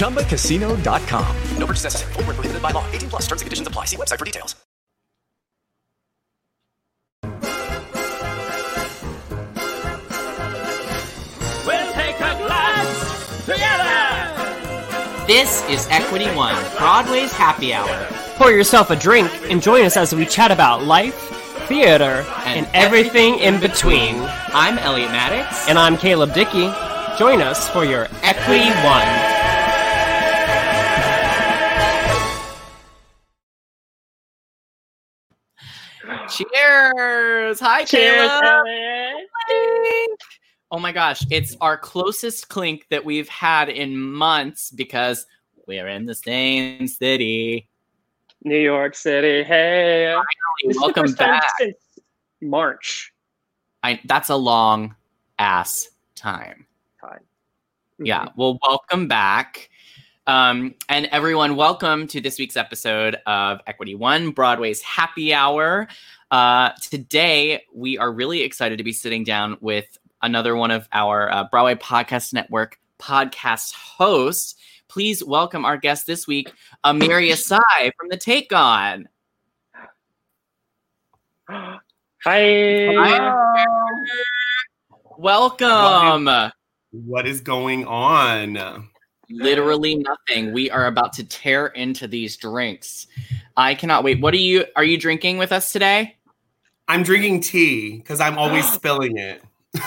[0.00, 1.36] ChumbaCasino.com.
[1.58, 2.12] No purchase necessary.
[2.14, 2.84] Void where prohibited by law.
[2.90, 3.84] 18 plus terms and conditions apply.
[3.84, 4.56] See website for details.
[11.66, 15.26] We'll take a glass together.
[15.26, 18.06] This is Equity One, Broadway's happy hour.
[18.36, 21.14] Pour yourself a drink and join us as we chat about life,
[21.68, 24.16] theater, and, everything in between.
[24.54, 25.68] I'm Elliot Maddox.
[25.68, 26.72] And I'm Caleb Dickey.
[27.18, 29.06] Join us for your Equity One.
[36.28, 37.60] Cheers!
[37.60, 38.30] Hi, Cheers,
[39.46, 40.20] Clink.
[40.70, 45.26] Oh my gosh, it's our closest clink that we've had in months because
[45.66, 47.68] we're in the same city.
[48.44, 49.42] New York City.
[49.42, 50.16] Hey.
[50.64, 51.50] This is the Welcome first time back.
[51.58, 51.76] since
[52.40, 53.12] March.
[53.82, 54.94] I, that's a long
[55.38, 55.94] ass time.
[56.14, 56.66] Time.
[58.02, 58.28] Yeah.
[58.34, 59.68] Well, welcome back.
[60.26, 65.86] Um, and everyone, welcome to this week's episode of Equity One, Broadway's Happy Hour.
[66.30, 71.30] Uh, today, we are really excited to be sitting down with another one of our
[71.30, 74.54] uh, Broadway Podcast Network podcast hosts.
[74.88, 76.52] Please welcome our guest this week,
[76.84, 79.08] Amiri Asai from The Take On.
[82.24, 83.34] Hi.
[85.18, 86.50] Welcome.
[86.92, 88.88] What is going on?
[89.30, 90.52] literally nothing.
[90.52, 93.06] We are about to tear into these drinks.
[93.56, 94.20] I cannot wait.
[94.20, 96.16] What are you are you drinking with us today?
[96.88, 99.42] I'm drinking tea because I'm always spilling it.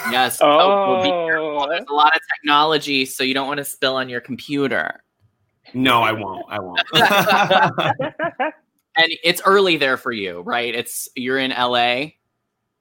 [0.09, 0.39] Yes.
[0.41, 0.47] Oh.
[0.47, 0.93] oh.
[0.93, 1.67] well, be careful.
[1.67, 5.03] There's a lot of technology, so you don't want to spill on your computer.
[5.73, 6.45] No, I won't.
[6.49, 6.81] I won't.
[8.95, 10.73] And it's early there for you, right?
[10.73, 12.11] It's you're in LA.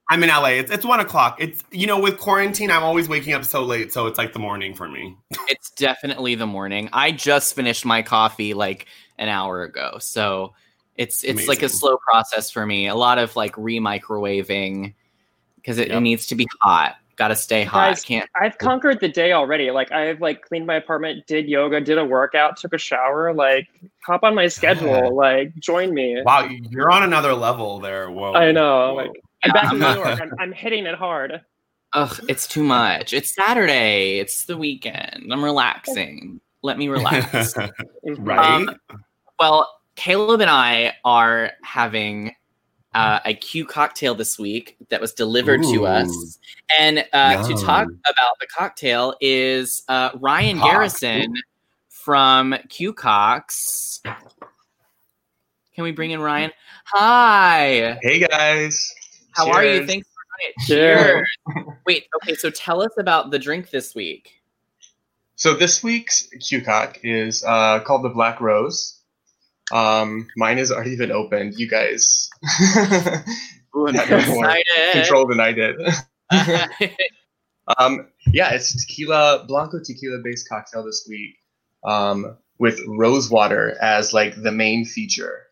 [0.09, 0.49] I'm in LA.
[0.49, 1.37] It's it's one o'clock.
[1.39, 4.39] It's you know with quarantine, I'm always waking up so late, so it's like the
[4.39, 5.17] morning for me.
[5.47, 6.89] It's definitely the morning.
[6.93, 8.85] I just finished my coffee like
[9.17, 10.53] an hour ago, so
[10.95, 12.87] it's it's like a slow process for me.
[12.87, 14.93] A lot of like re-microwaving
[15.55, 16.97] because it, it needs to be hot.
[17.15, 17.91] Got to stay hot.
[17.91, 19.71] Guys, Can't I've conquered the day already.
[19.71, 23.33] Like I've like cleaned my apartment, did yoga, did a workout, took a shower.
[23.33, 23.67] Like
[24.05, 25.15] hop on my schedule.
[25.23, 26.21] Like join me.
[26.25, 28.09] Wow, you're on another level there.
[28.09, 28.33] Whoa.
[28.33, 28.93] I know.
[28.93, 28.95] Whoa.
[28.95, 29.11] Like
[29.43, 30.21] I'm back in New York.
[30.21, 31.41] I'm, I'm hitting it hard.
[31.93, 33.13] Ugh, it's too much.
[33.13, 34.19] It's Saturday.
[34.19, 35.31] It's the weekend.
[35.31, 36.41] I'm relaxing.
[36.63, 37.55] Let me relax.
[38.17, 38.67] right?
[38.67, 38.75] Um,
[39.39, 42.33] well, Caleb and I are having
[42.95, 46.39] uh, a Q cocktail this week that was delivered to us.
[46.79, 50.71] And uh, to talk about the cocktail is uh, Ryan Cock.
[50.71, 51.33] Garrison
[51.89, 54.01] from Q Cox.
[55.75, 56.51] Can we bring in Ryan?
[56.85, 57.99] Hi.
[58.01, 58.93] Hey guys.
[59.33, 59.79] How are you?
[59.79, 59.87] Cheers.
[59.87, 60.67] Thanks for doing it.
[60.67, 61.27] Cheers.
[61.55, 61.77] Cheers.
[61.85, 64.31] Wait, okay, so tell us about the drink this week.
[65.35, 68.99] So this week's QCOC is uh, called the Black Rose.
[69.71, 71.55] Um, mine has already been opened.
[71.57, 72.29] You guys
[73.75, 74.55] Ooh, I'm had so more
[74.91, 75.75] control than I did.
[77.77, 81.37] Um, yeah, it's tequila blanco tequila based cocktail this week
[81.85, 85.43] um, with rose water as like the main feature.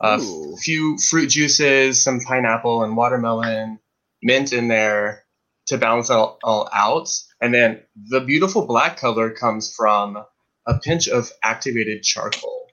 [0.00, 0.56] A Ooh.
[0.56, 3.78] few fruit juices, some pineapple and watermelon,
[4.22, 5.24] mint in there
[5.66, 7.08] to balance it all, all out.
[7.40, 10.24] And then the beautiful black color comes from
[10.66, 12.66] a pinch of activated charcoal,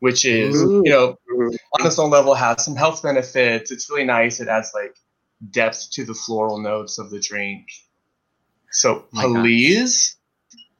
[0.00, 0.82] which is, Ooh.
[0.84, 1.54] you know, mm-hmm.
[1.80, 3.70] on its own level has some health benefits.
[3.70, 4.40] It's really nice.
[4.40, 4.96] It adds like
[5.50, 7.66] depth to the floral notes of the drink.
[8.70, 9.42] So oh gosh.
[9.42, 10.16] please,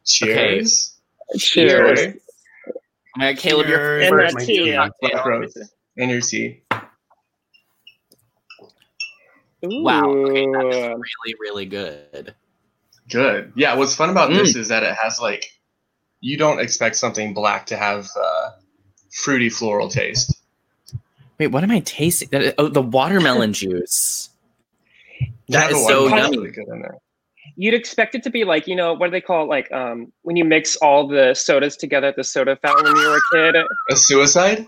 [0.04, 0.98] cheers.
[1.38, 2.14] Cheers.
[3.18, 3.38] Cheers.
[3.38, 4.02] Uh, Caleb, your Cheers.
[4.02, 4.64] And first that my tea.
[4.64, 4.90] dear.
[5.00, 5.70] Black Rose.
[5.96, 6.62] And your tea.
[9.62, 10.08] Wow.
[10.10, 12.34] Okay, that is really, really good.
[13.10, 13.52] Good.
[13.56, 14.38] Yeah, what's fun about Mm.
[14.38, 15.46] this is that it has like
[16.20, 18.50] you don't expect something black to have uh,
[19.10, 20.34] fruity floral taste.
[21.38, 22.28] Wait, what am I tasting?
[22.30, 24.30] That- Oh, the watermelon juice.
[25.48, 26.36] That Yeah, is so yummy.
[26.38, 26.98] really good in there.
[27.60, 29.48] You'd expect it to be like, you know, what do they call it?
[29.48, 33.08] Like um, when you mix all the sodas together at the soda fountain when you
[33.08, 33.56] were a kid.
[33.90, 34.64] A suicide?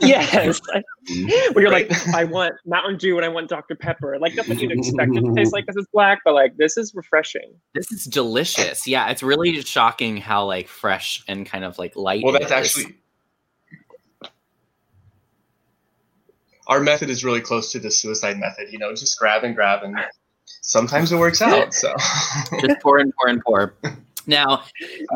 [0.00, 0.58] yes.
[1.52, 3.74] when you're like, I want Mountain Dew and I want Dr.
[3.74, 4.18] Pepper.
[4.18, 6.78] Like that's what you'd expect it to taste like because it's black, but like this
[6.78, 7.52] is refreshing.
[7.74, 8.86] This is delicious.
[8.86, 12.24] Yeah, it's really shocking how like fresh and kind of like light.
[12.24, 12.78] Well, it that's is.
[12.78, 12.96] actually
[16.66, 18.72] our method is really close to the suicide method.
[18.72, 19.94] You know, just grab and grab, and
[20.46, 21.74] sometimes it works out.
[21.74, 21.94] So
[22.60, 23.74] just pour and pour and pour.
[24.26, 24.62] Now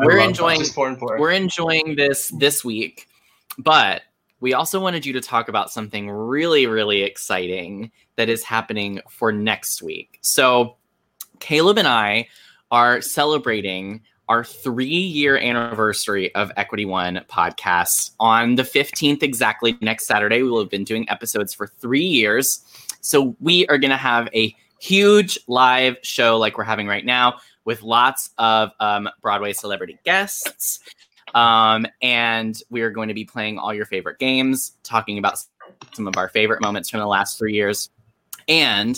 [0.01, 1.19] I we're enjoying pour and pour.
[1.19, 3.07] we're enjoying this this week,
[3.57, 4.03] but
[4.39, 9.31] we also wanted you to talk about something really really exciting that is happening for
[9.31, 10.19] next week.
[10.21, 10.75] So
[11.39, 12.27] Caleb and I
[12.71, 20.05] are celebrating our three year anniversary of Equity One podcast on the 15th exactly next
[20.05, 20.43] Saturday.
[20.43, 22.63] We will have been doing episodes for three years.
[23.01, 27.35] So we are going to have a huge live show like we're having right now
[27.65, 30.79] with lots of um, Broadway celebrity guests.
[31.35, 35.37] Um, and we are going to be playing all your favorite games, talking about
[35.93, 37.89] some of our favorite moments from the last three years.
[38.47, 38.97] And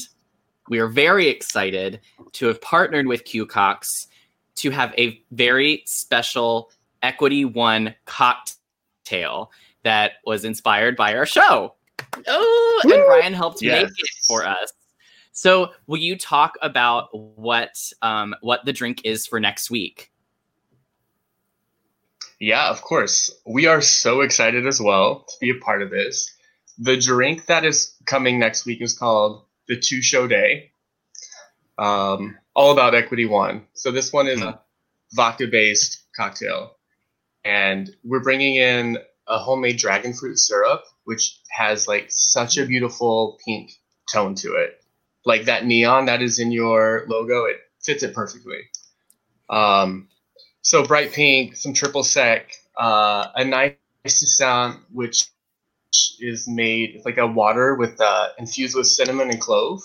[0.69, 1.99] we are very excited
[2.33, 4.07] to have partnered with Q Cox
[4.55, 6.71] to have a very special
[7.03, 9.51] Equity One cocktail
[9.83, 11.75] that was inspired by our show.
[12.27, 13.83] Oh, and Ryan helped Yes.
[13.83, 14.71] make it for us.
[15.31, 20.11] So, will you talk about what um, what the drink is for next week?
[22.39, 23.33] Yeah, of course.
[23.45, 26.33] We are so excited as well to be a part of this.
[26.79, 30.71] The drink that is coming next week is called the Two Show Day.
[31.77, 33.67] Um, all about Equity One.
[33.73, 34.59] So this one is a
[35.13, 36.77] vodka based cocktail.
[37.45, 38.97] And we're bringing in
[39.27, 43.71] a homemade dragon fruit syrup, which has like such a beautiful pink
[44.11, 44.80] tone to it.
[45.25, 48.61] Like that neon that is in your logo, it fits it perfectly.
[49.49, 50.07] Um,
[50.61, 53.75] so bright pink, some triple sec, uh, a nice
[54.05, 55.25] sound which
[56.19, 59.81] is made it's like a water with uh, infused with cinnamon and clove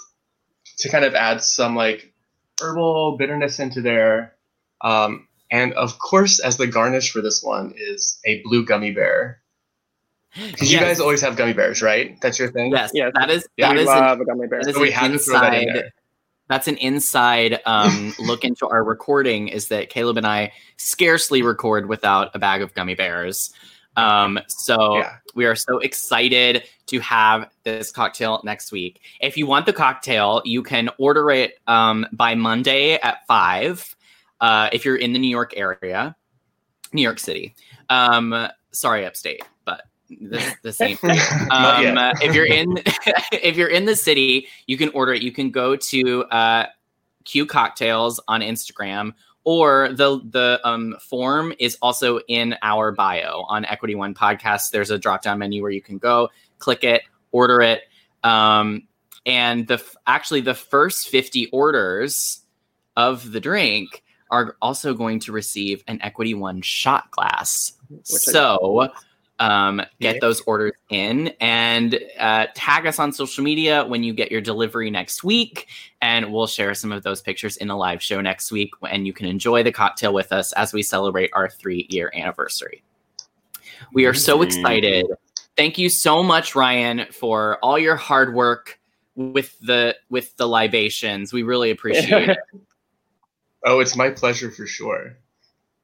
[0.79, 2.13] to kind of add some like
[2.61, 4.35] herbal bitterness into there.
[4.83, 9.41] Um, and of course, as the garnish for this one is a blue gummy bear.
[10.51, 12.21] Because you guys always have gummy bears, right?
[12.21, 12.73] That's your thing.
[12.73, 13.13] Yes, Yes.
[13.15, 14.61] that is Yeah, that we is an- love a gummy bear.
[14.63, 15.93] that is So we an had to throw that in inside- there.
[16.49, 19.49] That's an inside um, look into our recording.
[19.49, 23.53] Is that Caleb and I scarcely record without a bag of gummy bears.
[23.97, 25.17] Um, so Yeah.
[25.35, 29.01] we are so excited to have this cocktail next week.
[29.21, 33.97] If you want the cocktail, you can order it um, by Monday at five.
[34.41, 36.15] Uh, if you're in the New York area,
[36.93, 37.55] New York City.
[37.89, 41.19] Um, sorry, upstate, but the, the same thing.
[41.51, 42.79] Um, uh, if you're in
[43.33, 45.23] if you're in the city, you can order it.
[45.23, 46.67] You can go to uh,
[47.25, 49.13] Q Cocktails on Instagram,
[49.45, 54.71] or the the um, form is also in our bio on Equity One Podcast.
[54.71, 56.29] There's a drop down menu where you can go,
[56.59, 57.03] click it,
[57.33, 57.83] order it,
[58.25, 58.87] um,
[59.25, 62.41] and the actually the first 50 orders
[62.97, 67.73] of the drink are also going to receive an Equity One shot glass.
[67.89, 68.89] Which I- So
[69.39, 70.21] um, get Yeah.
[70.21, 74.91] those orders in and uh, tag us on social media when you get your delivery
[74.91, 75.69] next week.
[76.01, 78.71] And we'll share some of those pictures in a live show next week.
[78.89, 82.83] And you can enjoy the cocktail with us as we celebrate our three year anniversary.
[83.93, 85.07] We are so excited.
[85.57, 88.79] Thank you so much, Ryan, for all your hard work
[89.17, 91.33] with the with the libations.
[91.33, 92.39] We really appreciate it.
[93.69, 95.17] Oh, it's my pleasure for sure.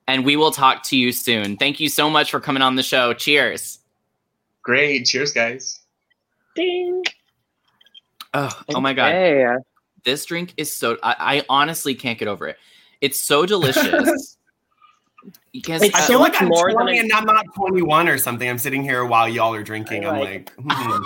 [0.09, 1.56] And we will talk to you soon.
[1.56, 3.14] Thank you so much for coming on the show.
[3.14, 3.78] Cheers.
[4.62, 5.06] Great.
[5.06, 5.80] Cheers, guys.
[6.54, 7.02] Ding.
[8.35, 9.12] Oh, oh my god.
[9.12, 9.44] Hey.
[9.44, 9.59] Uh,
[10.04, 12.56] this drink is so I, I honestly can't get over it.
[13.00, 14.37] It's so delicious.
[15.52, 17.45] you guys It's I uh, feel so like I'm more 20 I- and I'm not
[17.55, 18.49] 21 or something.
[18.49, 20.07] I'm sitting here while y'all are drinking.
[20.07, 20.57] I'm Like- like,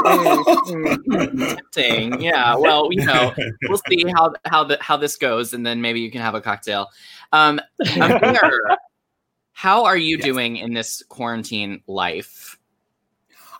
[0.00, 1.44] Mm, hmm.
[1.44, 2.20] tempting.
[2.22, 2.54] Yeah.
[2.56, 3.34] Well, you know,
[3.68, 6.40] we'll see how how the how this goes, and then maybe you can have a
[6.40, 6.88] cocktail.
[7.32, 7.60] Um,
[7.96, 8.40] Amir,
[9.52, 10.24] how are you Yes.
[10.24, 12.56] doing in this quarantine life?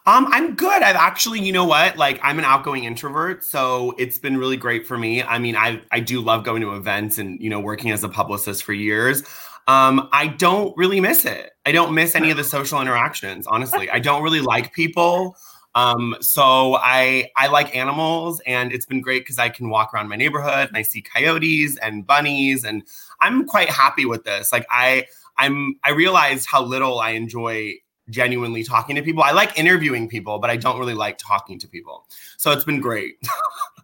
[0.07, 0.83] Um, I'm good.
[0.83, 1.99] I've actually, you know what?
[1.99, 5.23] Like, I'm an outgoing introvert, so it's been really great for me.
[5.23, 8.09] I mean, I I do love going to events and you know working as a
[8.09, 9.23] publicist for years.
[9.71, 11.53] Um, I don't really miss it.
[11.65, 13.47] I don't miss any of the social interactions.
[13.47, 15.37] Honestly, I don't really like people.
[15.77, 20.09] Um, so I I like animals, and it's been great because I can walk around
[20.09, 22.83] my neighborhood and I see coyotes and bunnies, and
[23.21, 24.53] I'm quite happy with this.
[24.53, 27.75] Like I I'm I realized how little I enjoy
[28.09, 29.23] genuinely talking to people.
[29.23, 32.07] I like interviewing people, but I don't really like talking to people.
[32.39, 33.15] So it's been great.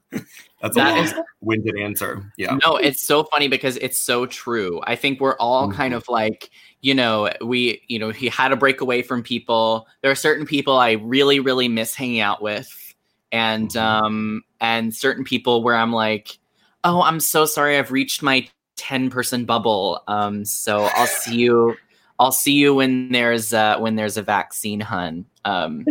[0.62, 2.32] That's That a is- long-winded answer.
[2.38, 2.56] Yeah.
[2.64, 4.80] No, it's so funny because it's so true.
[4.84, 5.98] I think we're all kind Mm-hmm.
[5.98, 9.86] of like, you know, we, you know, he had to break away from people.
[10.02, 12.94] There are certain people I really, really miss hanging out with,
[13.32, 14.04] and Mm-hmm.
[14.06, 16.38] um, and certain people where I'm like,
[16.84, 20.02] oh, I'm so sorry, I've reached my ten person bubble.
[20.08, 21.76] Um, so I'll see you.
[22.18, 25.26] I'll see you when there's uh, when there's a vaccine, hun.
[25.44, 25.84] Um,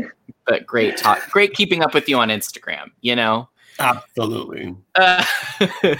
[0.47, 2.87] but great talk, great keeping up with you on Instagram.
[3.01, 3.47] You know.
[3.79, 4.75] Absolutely.
[4.95, 5.23] Uh,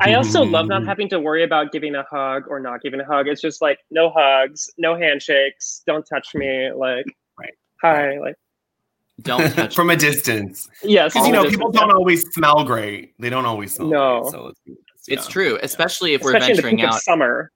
[0.00, 3.04] I also love not having to worry about giving a hug or not giving a
[3.04, 3.26] hug.
[3.28, 6.70] It's just like no hugs, no handshakes, don't touch me.
[6.72, 7.06] Like,
[7.38, 7.54] Right.
[7.82, 8.36] hi, like
[9.22, 10.68] don't touch From a distance.
[10.82, 11.12] yes.
[11.12, 13.14] Because you know, people is- don't always smell great.
[13.18, 14.20] They don't always smell No.
[14.22, 14.32] great.
[14.32, 14.60] So let's.
[15.08, 15.32] It's Yeah.
[15.32, 17.00] true, especially if we're especially in the venturing out.
[17.00, 17.50] summer.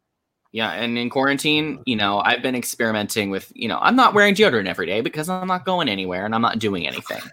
[0.53, 4.35] Yeah, and in quarantine, you know, I've been experimenting with, you know, I'm not wearing
[4.35, 7.21] deodorant every day because I'm not going anywhere and I'm not doing anything.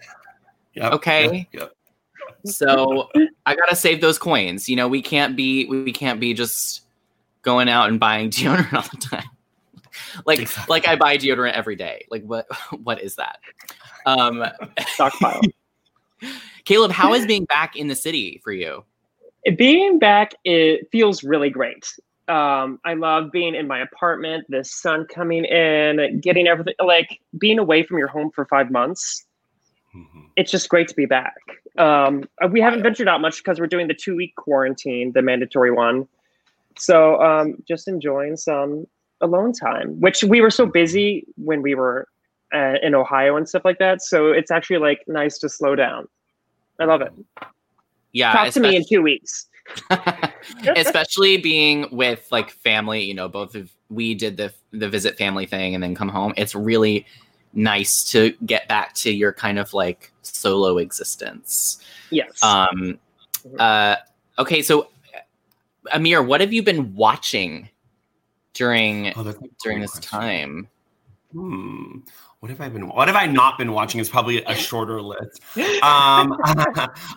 [0.74, 1.36] Yep, Okay.
[1.52, 1.72] yep, yep.
[2.44, 3.08] So
[3.46, 4.68] I gotta save those coins.
[4.68, 6.82] You know, we can't be we can't be just
[7.42, 9.24] going out and buying deodorant all the time.
[10.26, 10.70] Like Exactly.
[10.72, 12.06] like I buy deodorant every day.
[12.10, 12.46] Like what
[12.82, 13.38] what is that?
[14.06, 14.44] Um
[14.94, 15.40] Stockpile.
[16.64, 18.84] Caleb, how is being back in the city for you?
[19.56, 21.92] being back it feels really great
[22.28, 27.58] um i love being in my apartment the sun coming in getting everything like being
[27.58, 29.26] away from your home for five months
[29.96, 30.28] Mhm.
[30.36, 31.34] it's just great to be back
[31.78, 35.22] um uh, we haven't ventured out much because we're doing the two week quarantine the
[35.22, 36.06] mandatory one.
[36.76, 38.86] So um just enjoying some
[39.20, 42.06] alone time which we were so busy when we were
[42.52, 44.02] uh, in ohio and stuff like that.
[44.02, 46.06] So it's actually like nice to slow down.
[46.78, 47.12] I love it.
[48.12, 49.48] Yeah, talk to me in two weeks.
[50.76, 55.46] especially being with like family you know both of we did the the visit family
[55.46, 56.34] thing and then come home.
[56.36, 57.06] It's really
[57.54, 61.78] nice to get back to your kind of like solo existence
[62.10, 62.98] yes um
[63.58, 63.96] uh
[64.38, 64.88] okay so
[65.92, 67.68] amir what have you been watching
[68.54, 70.20] during Oh, during this question.
[70.20, 70.68] time
[71.32, 71.98] Hmm.
[72.42, 72.88] What have I been?
[72.88, 74.00] What have I not been watching?
[74.00, 75.40] Is probably a shorter list.
[75.80, 76.36] Um,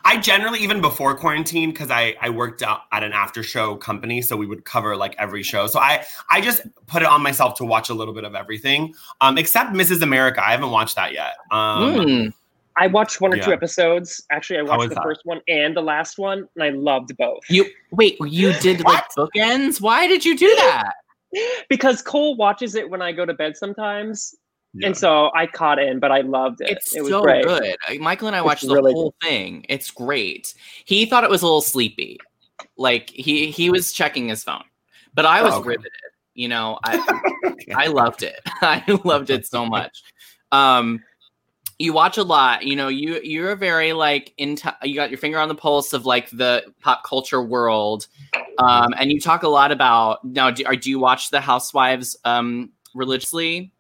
[0.06, 4.22] I generally, even before quarantine, because I I worked out at an after show company,
[4.22, 5.66] so we would cover like every show.
[5.66, 8.94] So I I just put it on myself to watch a little bit of everything,
[9.20, 10.04] um, except Mrs.
[10.04, 10.46] America.
[10.46, 11.34] I haven't watched that yet.
[11.50, 12.34] Um, Mm,
[12.78, 14.24] I watched one or two episodes.
[14.30, 15.04] Actually, I watched the that?
[15.04, 17.42] first one and the last one, and I loved both.
[17.50, 20.94] you wait you did like bookends why did you do that
[21.70, 24.36] because Cole watches it when I go to bed sometimes,
[24.76, 24.88] yeah.
[24.88, 26.00] and so I caught in.
[26.00, 26.70] But I loved it.
[26.70, 27.46] It's it was so great.
[27.46, 27.76] good.
[28.00, 29.66] Michael and I It's watched the really whole thing.
[29.70, 30.54] It's great.
[30.86, 32.20] He thought it was a little sleepy.
[32.78, 34.64] Like he he was checking his phone.
[35.14, 35.70] But I was Oh, okay.
[35.70, 35.92] riveted.
[36.34, 38.40] You know, I I loved it.
[38.62, 40.04] I loved it so much.
[40.52, 41.02] Um
[41.78, 45.40] you watch a lot, you know, you you're very like into you got your finger
[45.40, 48.08] on the pulse of like the pop culture world.
[48.58, 52.16] Um and you talk a lot about now do, are, do you watch the housewives
[52.24, 53.74] um religiously?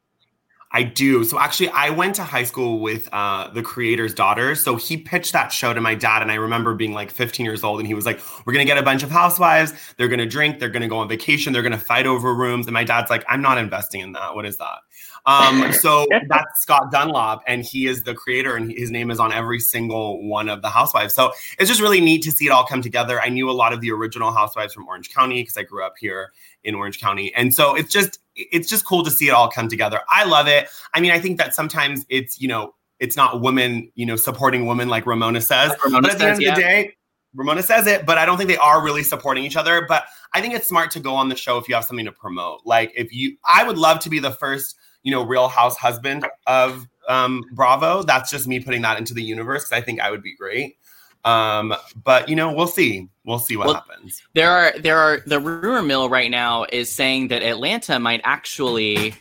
[0.72, 1.24] I do.
[1.24, 4.56] So actually, I went to high school with uh, the creator's daughter.
[4.56, 7.64] So he pitched that show to my dad, and I remember being like 15 years
[7.64, 9.74] old, and he was like, "We're gonna get a bunch of housewives.
[9.98, 10.60] They're gonna drink.
[10.60, 11.54] They're gonna go on vacation.
[11.54, 14.36] They're gonna fight over rooms." And my dad's like, "I'm not investing in that.
[14.36, 14.80] What is that?"
[15.26, 19.32] Um, so that's Scott Dunlop, and he is the creator, and his name is on
[19.32, 21.14] every single one of the housewives.
[21.14, 23.22] So it's just really neat to see it all come together.
[23.22, 25.96] I knew a lot of the original housewives from Orange County because I grew up
[26.00, 26.32] here
[26.64, 29.70] in Orange County, and so it's just it's just cool to see it all come
[29.70, 30.02] together.
[30.10, 30.68] I love it.
[30.94, 34.66] I mean, I think that sometimes it's you know it's not women you know supporting
[34.66, 36.68] women like Ramona says, Like Ramona but at the end says, of the yeah.
[36.68, 36.96] day.
[37.36, 39.86] Ramona says it, but I don't think they are really supporting each other.
[39.88, 42.12] But I think it's smart to go on the show if you have something to
[42.12, 42.62] promote.
[42.66, 46.26] Like if you, I would love to be the first, you know, Real House husband
[46.48, 48.02] of um, Bravo.
[48.02, 50.78] That's just me putting that into the universe because I think I would be great.
[51.24, 53.08] Um, but you know, we'll see.
[53.24, 54.22] We'll see what Well, happens.
[54.34, 59.14] There are there are the rumor mill right now is saying that Atlanta might actually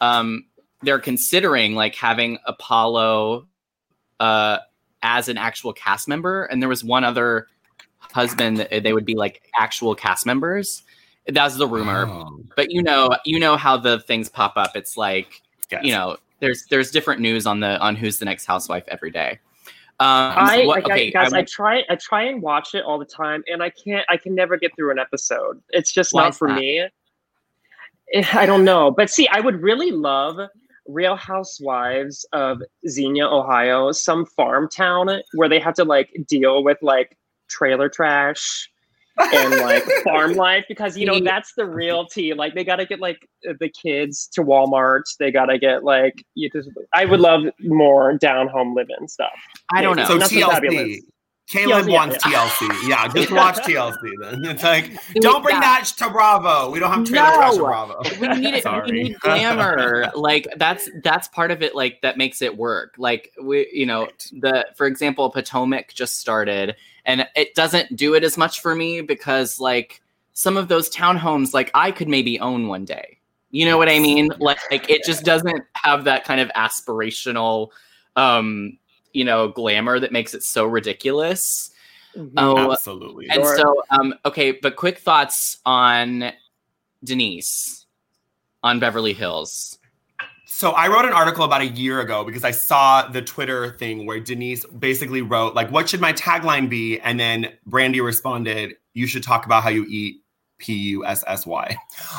[0.00, 0.44] um
[0.82, 3.46] they're considering like having Apollo
[4.20, 4.58] uh
[5.02, 7.48] as an actual cast member and there was one other
[8.00, 10.82] husband that they would be like actual cast members.
[11.28, 12.06] That's the rumor.
[12.06, 14.76] Oh, But you know you know how the things pop up.
[14.76, 15.84] It's like yes.
[15.84, 19.38] you know there's there's different news on the on who's the next housewife every day.
[20.00, 22.84] Um, I, what- like, I okay, guys, I, won't- try I try and watch it
[22.84, 24.04] all the time, and I can't.
[24.08, 25.62] I can never get through an episode.
[25.70, 26.58] It's just not for that?
[26.58, 26.88] me.
[28.14, 30.38] Eh, I don't know, but see, I would really love
[30.88, 36.78] Real Housewives of Xenia, Ohio, some farm town where they have to like deal with
[36.82, 37.16] like
[37.48, 38.68] trailer trash
[39.34, 42.34] and like farm life because you know that's the real tea.
[42.34, 45.02] Like they gotta get like the kids to Walmart.
[45.18, 46.68] They gotta get like you just.
[46.94, 49.30] I would love more down home living stuff.
[49.72, 50.04] I don't know.
[50.06, 50.50] So Nothing TLC.
[50.50, 51.00] fabulous.
[51.48, 52.46] Caleb TLC, wants yeah.
[52.48, 52.88] TLC.
[52.88, 54.44] Yeah, just watch TLC then.
[54.44, 55.60] It's like, don't bring Yeah.
[55.60, 56.70] that to Bravo.
[56.70, 58.00] We don't have trailer trash to Bravo.
[58.20, 58.62] we need it.
[58.62, 58.90] Sorry.
[58.90, 60.10] We need glamour.
[60.14, 61.74] like that's that's part of it.
[61.74, 62.94] Like that makes it work.
[62.96, 64.08] Like we, you know,
[64.40, 69.00] the for example, Potomac just started, and it doesn't do it as much for me
[69.00, 73.18] because like some of those townhomes, like I could maybe own one day.
[73.50, 74.30] You know what I mean?
[74.38, 77.68] Like, like it just doesn't have that kind of aspirational,
[78.16, 78.78] um,
[79.12, 81.70] you know, glamour that makes it so ridiculous.
[82.36, 83.28] Oh, Absolutely.
[83.28, 86.32] and so, um, okay, but quick thoughts on
[87.04, 87.86] Denise
[88.62, 89.78] on Beverly Hills.
[90.54, 94.04] So I wrote an article about a year ago because I saw the Twitter thing
[94.04, 99.06] where Denise basically wrote like, "What should my tagline be?" And then Brandi responded, "You
[99.06, 100.18] should talk about how you eat."
[100.58, 101.76] P U S S Y.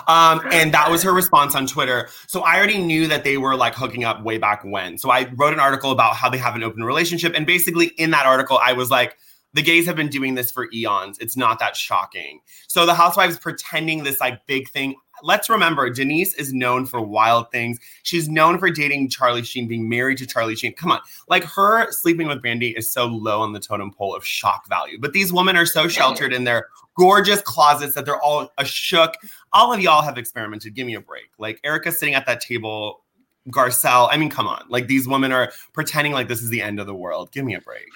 [0.07, 2.09] Um, and that was her response on Twitter.
[2.27, 4.97] So I already knew that they were like hooking up way back when.
[4.97, 7.33] So I wrote an article about how they have an open relationship.
[7.35, 9.15] And basically, in that article, I was like,
[9.53, 11.17] the gays have been doing this for eons.
[11.19, 12.41] It's not that shocking.
[12.67, 14.95] So the housewives pretending this like big thing.
[15.23, 17.79] Let's remember, Denise is known for wild things.
[18.03, 20.73] She's known for dating Charlie Sheen, being married to Charlie Sheen.
[20.73, 24.25] Come on, like her sleeping with Brandi is so low on the totem pole of
[24.25, 24.99] shock value.
[24.99, 29.13] But these women are so sheltered in their gorgeous closets that they're all a shook.
[29.53, 30.75] All of y'all have experimented.
[30.75, 31.29] Give me a break.
[31.37, 32.99] Like Erika sitting at that table.
[33.49, 34.63] Garcelle, I mean, come on.
[34.69, 37.29] Like these women are pretending like this is the end of the world.
[37.33, 37.89] Give me a break.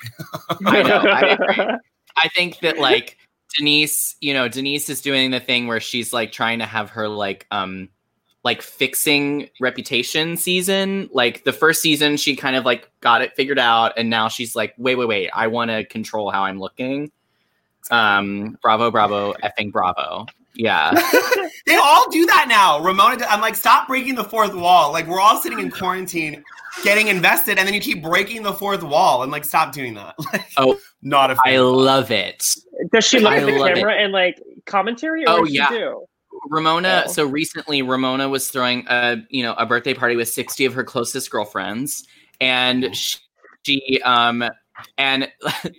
[0.65, 0.97] I know.
[0.97, 1.77] I, agree.
[2.17, 3.17] I think that like
[3.55, 7.07] Denise, you know, Denise is doing the thing where she's like trying to have her
[7.07, 7.89] like um
[8.43, 11.09] like fixing reputation season.
[11.13, 14.55] Like the first season, she kind of like got it figured out, and now she's
[14.55, 17.11] like, wait, wait, wait, I want to control how I'm looking.
[17.91, 20.25] Um, bravo, bravo, effing bravo.
[20.57, 20.91] Yeah.
[21.67, 22.79] they all do that now.
[22.79, 24.91] Ramona, I'm like, stop breaking the fourth wall.
[24.91, 26.43] Like, we're all sitting in quarantine,
[26.83, 29.21] getting invested, and then you keep breaking the fourth wall.
[29.23, 30.15] And like, stop doing that.
[30.33, 31.53] Like, oh, not a fan.
[31.53, 32.43] I love it.
[32.91, 35.23] Does she look I at the love camera and like commentary?
[35.25, 35.69] Or Oh, what does she yeah.
[35.69, 36.05] do?
[36.49, 37.03] Ramona.
[37.05, 37.11] Oh.
[37.11, 40.83] So recently, Ramona was throwing a you know a birthday party with sixty of her
[40.83, 42.05] closest girlfriends,
[42.39, 43.17] and she,
[43.63, 44.43] she um
[44.97, 45.31] and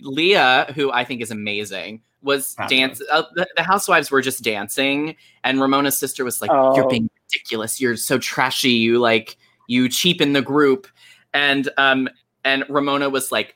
[0.03, 3.01] Leah, who I think is amazing, was dance.
[3.11, 6.89] Uh, the, the housewives were just dancing, and Ramona's sister was like, "You're Oh.
[6.89, 7.81] being ridiculous.
[7.81, 8.71] You're so trashy.
[8.71, 9.37] You like
[9.69, 10.87] you cheapen the group,"
[11.35, 12.09] and um
[12.45, 13.55] and Ramona was like.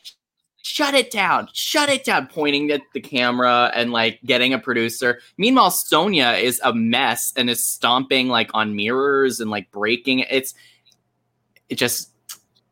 [0.65, 1.49] Shut it down.
[1.53, 2.29] Shut it down.
[2.29, 5.19] Pointing at the camera and like getting a producer.
[5.37, 10.21] Meanwhile, Sonja is a mess and is stomping like on mirrors and like breaking.
[10.21, 10.55] It's
[11.69, 12.12] it just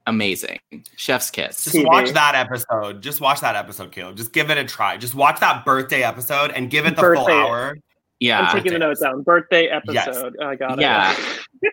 [0.06, 0.58] amazing.
[0.96, 1.64] Chef's kiss.
[1.64, 3.02] Just watch that episode.
[3.02, 4.16] Just watch that episode, Caleb.
[4.16, 4.96] Just give it a try.
[4.96, 7.76] Just watch that birthday episode and give it the full hour.
[8.20, 8.40] Yeah.
[8.40, 9.22] I'm taking the notes down.
[9.22, 10.36] Birthday episode.
[10.42, 10.82] I got it.
[10.82, 11.16] Yeah.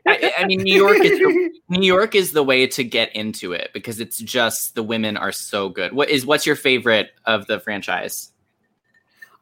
[0.07, 3.51] I, I mean, New York is the, New York is the way to get into
[3.51, 5.91] it because it's just the women are so good.
[5.91, 8.31] What is what's your favorite of the franchise?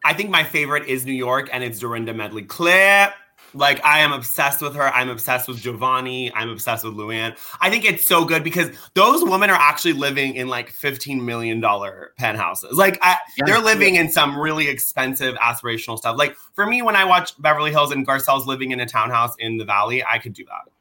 [0.03, 3.11] I think my favorite is New York, and it's Dorinda Medley Clip.
[3.55, 4.83] Like I am obsessed with her.
[4.93, 6.31] I'm obsessed with Giovanni.
[6.33, 7.37] I'm obsessed with Luann.
[7.61, 11.61] I think it's so good because those women are actually living in like 15 million
[11.61, 12.73] dollar penthouses.
[12.77, 13.45] Like I, Yeah.
[13.45, 16.17] they're living in some really expensive aspirational stuff.
[16.17, 19.57] Like for me, when I watch Beverly Hills and Garcelle's living in a townhouse in
[19.57, 20.71] the Valley, I could do that.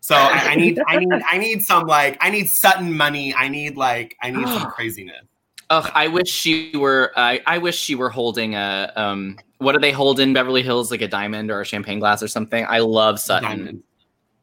[0.00, 3.34] So I, I need, I need, I need some like, I need Sutton money.
[3.34, 5.24] I need like, I need some craziness.
[5.70, 7.12] Ugh, I wish she were.
[7.16, 9.38] I I wish she were holding a um.
[9.58, 10.90] What do they hold in Beverly Hills?
[10.90, 12.66] Like a diamond or a champagne glass or something.
[12.68, 13.48] I love Sutton.
[13.48, 13.82] Diamond.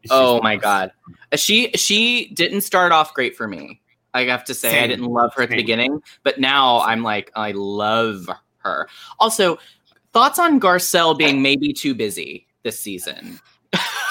[0.10, 0.92] Oh my god,
[1.36, 3.82] she she didn't start off great for me.
[4.14, 7.32] I have to say, I didn't love her at the beginning, but now I'm like,
[7.36, 8.90] I love her.
[9.20, 9.58] Also,
[10.12, 13.40] thoughts on Garcelle being maybe too busy this season?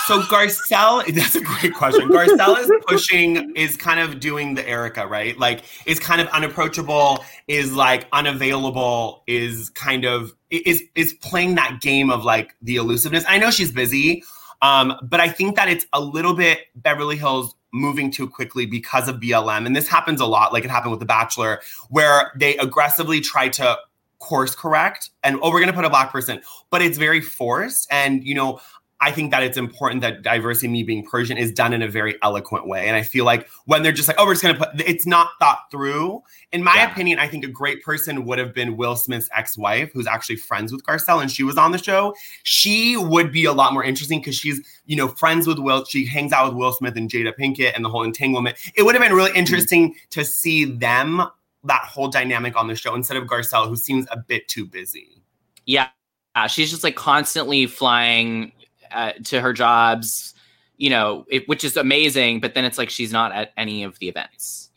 [0.07, 2.09] So Garcelle, that's a great question.
[2.09, 5.39] Garcelle is pushing, is kind of doing the Erika, right?
[5.39, 11.81] Like is kind of unapproachable, is like unavailable, is kind of is is playing that
[11.81, 13.25] game of like the elusiveness.
[13.29, 14.23] I know she's busy,
[14.63, 19.09] um, but I think that it's a little bit Beverly Hills moving too quickly because
[19.09, 20.53] of BLM, and this happens a lot.
[20.53, 23.79] Like it happened with The Bachelor, where they aggressively try to
[24.21, 27.89] course correct and oh we're going to put a black person but it's very forced
[27.91, 28.61] and you know
[29.03, 32.17] I think that it's important that diversity, me being Persian, is done in a very
[32.23, 32.87] eloquent way.
[32.87, 35.07] And I feel like when they're just like, oh, we're just going to put, it's
[35.07, 36.23] not thought through.
[36.53, 36.93] In my Yeah.
[36.93, 40.37] opinion, I think a great person would have been Will Smith's ex wife, who's actually
[40.37, 42.15] friends with Garcelle, and she was on the show.
[42.43, 45.85] She would be a lot more interesting because she's, you know, friends with Will.
[45.87, 48.57] She hangs out with Will Smith and Jada Pinkett and the whole entanglement.
[48.75, 51.23] It would have been really interesting to see them,
[51.65, 55.23] that whole dynamic on the show, instead of Garcelle, who seems a bit too busy.
[55.65, 55.89] yeah,
[56.35, 58.53] uh, she's just like constantly flying
[58.93, 60.35] uh, to her jobs,
[60.77, 62.41] you know, it, which is amazing.
[62.41, 64.71] But then it's like she's not at any of the events.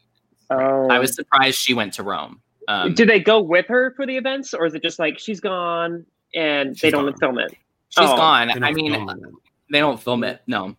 [0.49, 0.87] Oh.
[0.89, 2.41] I was surprised she went to Rome.
[2.67, 5.39] Um, Do they go with her for the events, or is it just like she's
[5.39, 7.17] gone and they don't gone.
[7.19, 7.51] film it?
[7.89, 8.15] she's Oh.
[8.15, 8.63] gone.
[8.63, 9.07] I mean,
[9.71, 10.41] they don't film it.
[10.47, 10.75] No,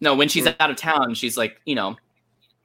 [0.00, 0.14] no.
[0.14, 1.96] When she's out of town, she's like, you know,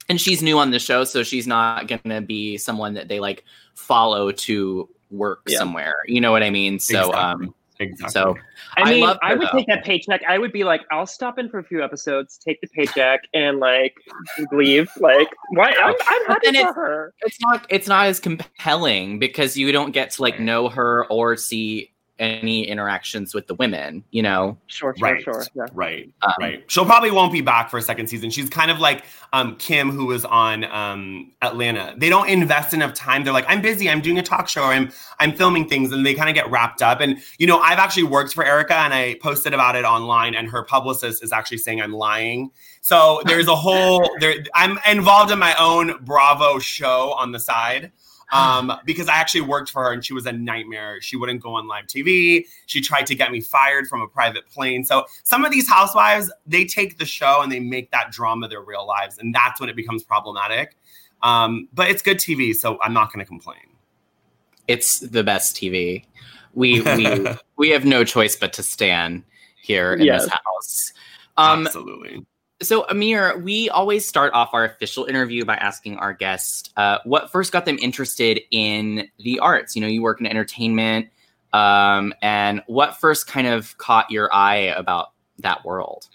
[0.10, 3.44] and she's new on the show, so she's not gonna be someone that they like
[3.76, 5.58] follow to work Yeah.
[5.60, 5.98] somewhere.
[6.08, 6.80] You know what I mean?
[6.80, 7.46] So, Exactly.
[7.48, 8.12] um, exactly.
[8.12, 8.38] so
[8.78, 9.58] I I mean, I, her, would though.
[9.58, 10.22] take that paycheck.
[10.28, 13.60] I would be like, I'll stop in for a few episodes, take the paycheck, and
[13.60, 13.96] like
[14.52, 14.89] leave.
[15.00, 15.72] Like, why?
[15.72, 17.13] I'm, I'm happy for it's- her.
[17.22, 21.38] it's not it's not as compelling because you don't get to like know her or
[21.38, 24.04] see any interactions with the women.
[24.12, 25.43] You know, Sure, sure, right, sure.
[25.56, 25.65] Yeah.
[25.73, 26.63] right, Um, right.
[26.67, 28.30] She'll probably won't be back for a second season.
[28.30, 31.95] She's kind of like um, Kim, who was on um, Atlanta.
[31.97, 33.23] They don't invest enough time.
[33.23, 33.89] They're like, I'm busy.
[33.89, 34.63] I'm doing a talk show.
[34.63, 37.02] I'm I'm filming things, and they kind of get wrapped up.
[37.02, 40.36] And you know, I've actually worked for Erika, and I posted about it online.
[40.36, 42.52] And her publicist is actually saying I'm lying.
[42.82, 44.43] So there's a whole there.
[44.56, 47.91] I'm involved in my own Bravo show on the side.
[48.34, 51.00] Um, because I actually worked for her and she was a nightmare.
[51.02, 52.46] She wouldn't go on live TV.
[52.65, 54.84] She tried to get me fired from a private plane.
[54.84, 58.62] So some of these housewives, they take the show and they make that drama their
[58.62, 60.76] real lives, and that's when it becomes problematic.
[61.22, 63.60] Um, but it's good TV, so I'm not going to complain.
[64.67, 66.04] it's the best TV.
[66.54, 69.24] We we we have no choice but to stand
[69.62, 70.24] here in Yes.
[70.24, 70.93] this house.
[71.38, 72.26] Um, Absolutely.
[72.62, 77.32] So, Amir, we always start off our official interview by asking our guest uh, what
[77.32, 79.76] first got them interested in the arts.
[79.76, 81.10] You know, you work in entertainment,
[81.52, 86.08] um, and what first kind of caught your eye about that world?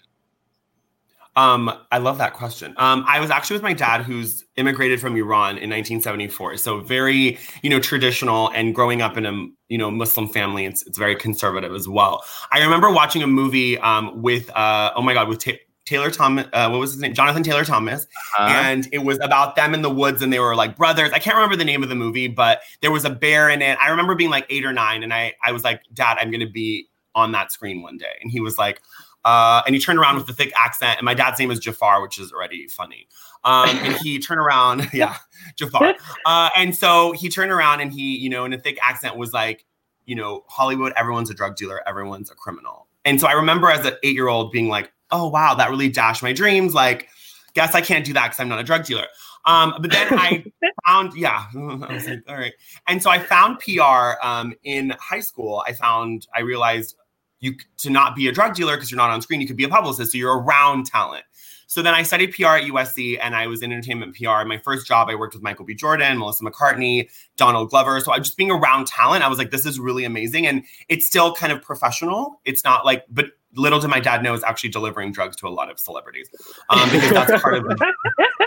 [1.35, 2.73] Um, I love that question.
[2.77, 6.57] Um, I was actually with my dad, who's immigrated from Iran in 1974.
[6.57, 8.49] So very, you know, traditional.
[8.49, 12.23] And growing up in a you know Muslim family, it's it's very conservative as well.
[12.51, 15.39] I remember watching a movie um, with uh, oh my god, with
[15.89, 16.45] Taylor Thomas.
[16.53, 17.13] Uh, what was his name?
[17.13, 18.05] Jonathan Taylor Thomas.
[18.37, 21.19] Uh, and it was about them in the woods and they were like brothers i
[21.19, 23.89] can't remember the name of the movie but there was a bear in it i
[23.89, 26.87] remember being like eight or nine and i i was like dad i'm gonna be
[27.15, 28.81] on that screen one day and he was like
[29.25, 32.01] uh, and he turned around with a thick accent and my dad's name is jafar
[32.01, 33.07] which is already funny
[33.43, 35.17] um, and he turned around yeah
[35.55, 39.17] jafar uh, and so he turned around and he you know in a thick accent
[39.17, 39.65] was like
[40.05, 43.85] you know hollywood everyone's a drug dealer everyone's a criminal and so i remember as
[43.85, 47.07] an eight year old being like oh wow that really dashed my dreams like
[47.53, 49.07] guess I can't do that because I'm not a drug dealer.
[49.45, 50.43] Um, but then I
[50.87, 52.53] found, yeah, I was like, all right.
[52.87, 55.63] And so I found PR um, in high school.
[55.65, 56.95] I found, I realized
[57.39, 59.63] you to not be a drug dealer because you're not on screen, you could be
[59.63, 60.11] a publicist.
[60.11, 61.23] So you're around talent.
[61.67, 64.43] So then I studied PR at USC and I was in entertainment PR.
[64.43, 65.75] My first job, I worked with Michael B.
[65.75, 67.99] Jordan, Melissa McCarthy, Donald Glover.
[67.99, 70.47] So I just being around talent, I was like, this is really amazing.
[70.47, 72.41] And it's still kind of professional.
[72.43, 75.49] It's not like, but little did my dad know is actually delivering drugs to a
[75.49, 76.29] lot of celebrities
[76.69, 77.93] um, because that's part of the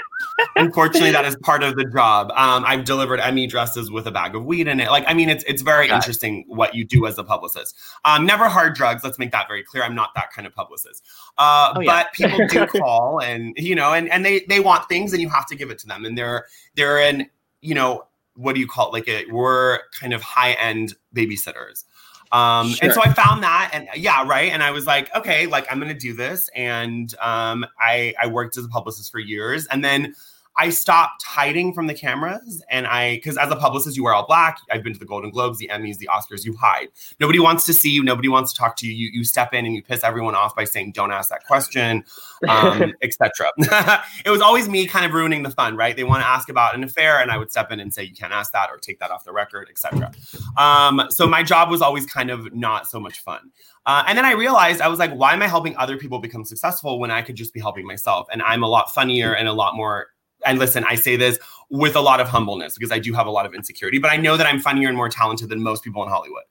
[0.56, 2.30] unfortunately that is part of the job.
[2.36, 4.90] Um, i've delivered emmy dresses with a bag of weed in it.
[4.90, 5.94] Like i mean it's it's very Okay.
[5.94, 7.76] interesting what you do as a publicist.
[8.04, 9.82] Um, never hard drugs let's make that very clear.
[9.82, 11.04] I'm not that kind of publicist.
[11.38, 12.04] Uh, Oh, yeah.
[12.04, 15.28] but people do call and you know and, and they they want things and you
[15.28, 16.04] have to give it to them.
[16.04, 17.28] And they're they're in
[17.60, 18.92] you know what do you call it?
[18.92, 21.84] Like a, we're kind of high end babysitters
[22.32, 24.50] um, and so I found that, and yeah, right.
[24.50, 26.48] And I was like, okay, like I'm gonna do this.
[26.54, 30.14] And um, I I worked as a publicist for years, and then
[30.56, 32.62] I stopped hiding from the cameras.
[32.70, 34.58] And I, because as a publicist, you wear all black.
[34.70, 36.44] I've been to the Golden Globes, the Emmys, the Oscars.
[36.44, 36.88] You hide.
[37.20, 38.02] Nobody wants to see you.
[38.02, 38.92] Nobody wants to talk to you.
[38.92, 42.04] You you step in and you piss everyone off by saying, "Don't ask that question,"
[42.48, 43.50] um, etc.
[44.24, 45.96] it was always me kind of ruining the fun, right?
[45.96, 48.14] They want to ask about an affair, and I would step in and say, "You
[48.14, 50.12] can't ask that," or take that off the record, etc.
[50.56, 53.50] Um, so my job was always kind of not so much fun.
[53.84, 56.44] Uh, and then I realized I was like, why am I helping other people become
[56.44, 58.28] successful when I could just be helping myself?
[58.30, 60.08] And I'm a lot funnier and a lot more.
[60.44, 61.38] And listen, I say this
[61.70, 64.16] with a lot of humbleness because I do have a lot of insecurity, but I
[64.16, 66.42] know that I'm funnier and more talented than most people in Hollywood.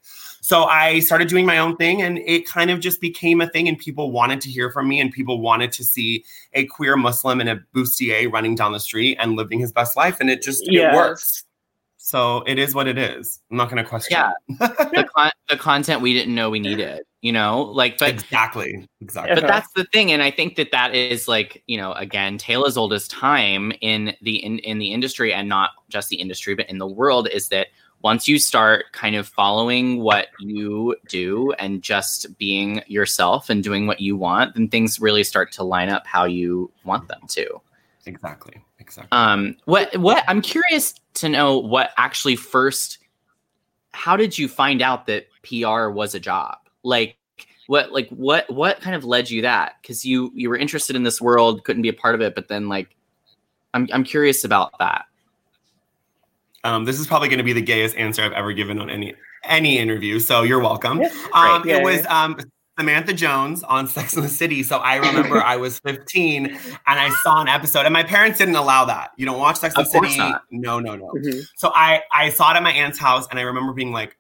[0.42, 3.68] So I started doing my own thing and it kind of just became a thing
[3.68, 7.40] and people wanted to hear from me and people wanted to see a queer Muslim
[7.40, 10.64] in a bustier running down the street and living his best life and it just
[10.66, 10.92] Yes.
[10.92, 11.44] it works.
[12.04, 13.40] So it is what it is.
[13.52, 14.18] I'm not going to question.
[14.18, 14.32] Yeah.
[14.48, 19.36] the, con- the content we didn't know we needed, you know, like, but exactly, exactly.
[19.36, 22.76] but that's the thing and i think that that is like you know again taylor's
[22.76, 26.80] oldest time in the in, in the industry and not just the industry but in
[26.80, 27.68] the world is that
[28.02, 33.86] once you start kind of following what you do and just being yourself and doing
[33.86, 37.62] what you want then things really start to line up how you want them to
[38.06, 39.10] exactly, exactly.
[39.12, 43.00] um what what i'm curious to know what actually first
[43.94, 46.58] how did you find out that PR was a job.
[46.84, 47.18] Like
[47.68, 49.76] what like what what kind of led you that?
[49.82, 52.48] Because you you were interested in this world, couldn't be a part of it, but
[52.48, 52.96] then like
[53.74, 55.06] I'm I'm curious about that.
[56.64, 59.16] Um, this is probably going to be the gayest answer I've ever given on any
[59.44, 61.02] any interview, so you're welcome.
[61.34, 61.64] Um.
[61.66, 62.38] Yeah, it was um,
[62.82, 64.64] Samantha Jones on Sex and the City.
[64.64, 68.56] So I remember I was 15 and I saw an episode, and my parents didn't
[68.56, 69.12] allow that.
[69.18, 70.18] You don't watch Sex and Of the City.
[70.18, 70.44] not.
[70.50, 71.12] No, no, no.
[71.16, 71.44] Mhm.
[71.58, 74.18] So I I saw it at my aunt's house, and I remember being like,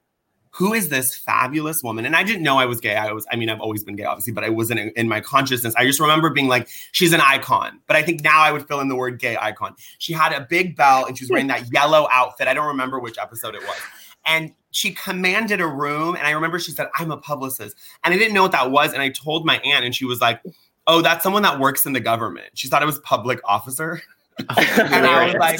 [0.52, 2.96] "Who is this fabulous woman?" And I didn't know I was gay.
[2.96, 5.22] I was, I mean, I've always been gay, obviously, but I wasn't in, in my
[5.22, 5.74] consciousness.
[5.76, 8.80] I just remember being like, "She's an icon." But I think now I would fill
[8.80, 11.74] in the word "gay icon." She had a big belt, and she was wearing that
[11.74, 12.48] yellow outfit.
[12.48, 13.78] I don't remember which episode it was,
[14.26, 16.16] and she commanded a room.
[16.16, 18.94] And I remember she said, "I'm a publicist," and I didn't know what that was.
[18.94, 20.42] And I told my aunt, and she was like.
[20.88, 22.48] Oh, that's someone that works in the government.
[22.56, 24.02] She thought it was public officer.
[24.40, 25.60] and I was like,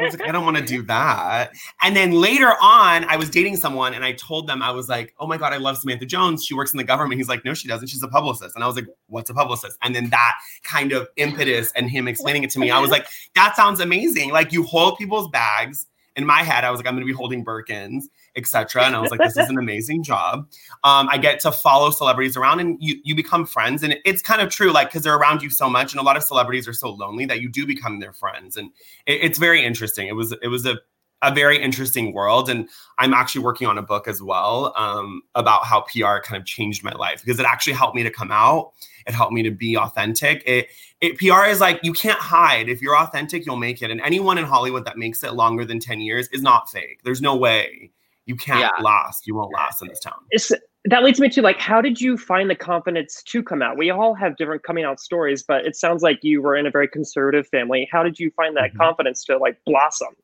[0.00, 1.52] I was like, I don't want to do that.
[1.82, 5.14] And then later on, I was dating someone and I told them, I was like,
[5.18, 6.44] oh my God, I love Samantha Jones.
[6.44, 7.18] She works in the government.
[7.18, 7.88] He's like, no, she doesn't.
[7.88, 8.54] She's a publicist.
[8.54, 9.78] And I was like, what's a publicist?
[9.82, 13.06] And then that kind of impetus and him explaining it to me, I was like,
[13.34, 14.30] that sounds amazing.
[14.30, 15.86] Like you hold people's bags.
[16.16, 18.04] In my head, I was like, I'm going to be holding Birkins,
[18.36, 18.84] etc.
[18.84, 20.46] And I was like, this is an amazing job.
[20.84, 23.82] Um, I get to follow celebrities around and you, you become friends.
[23.82, 25.92] And it's kind of true, like, because they're around you so much.
[25.92, 28.56] And a lot of celebrities are so lonely that you do become their friends.
[28.56, 28.70] And
[29.06, 30.08] it, it's very interesting.
[30.08, 30.78] It was, it was a,
[31.22, 32.50] a very interesting world.
[32.50, 36.44] And I'm actually working on a book as well um, about how PR kind of
[36.44, 38.72] changed my life because it actually helped me to come out.
[39.06, 40.42] It helped me to be authentic.
[40.46, 40.68] It,
[41.00, 42.68] it PR is like you can't hide.
[42.68, 43.90] If you're authentic, you'll make it.
[43.90, 47.00] And anyone in Hollywood that makes it longer than 10 years is not fake.
[47.04, 47.90] There's no way
[48.26, 48.82] you can't Yeah.
[48.82, 49.26] last.
[49.26, 50.14] You won't last in this town.
[50.30, 50.52] It's,
[50.84, 53.76] that leads me to like, how did you find the confidence to come out?
[53.76, 56.70] We all have different coming out stories, but it sounds like you were in a
[56.70, 57.88] very conservative family.
[57.90, 58.78] How did you find that Mhm.
[58.78, 60.14] confidence to like blossom?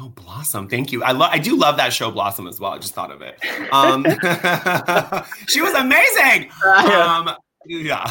[0.00, 0.68] Oh, Blossom.
[0.68, 1.02] Thank you.
[1.02, 2.72] I love I do love that show Blossom as well.
[2.72, 3.36] I just thought of it.
[3.72, 4.04] Um
[5.48, 6.50] she was amazing.
[6.64, 7.30] Um
[7.66, 8.04] yeah.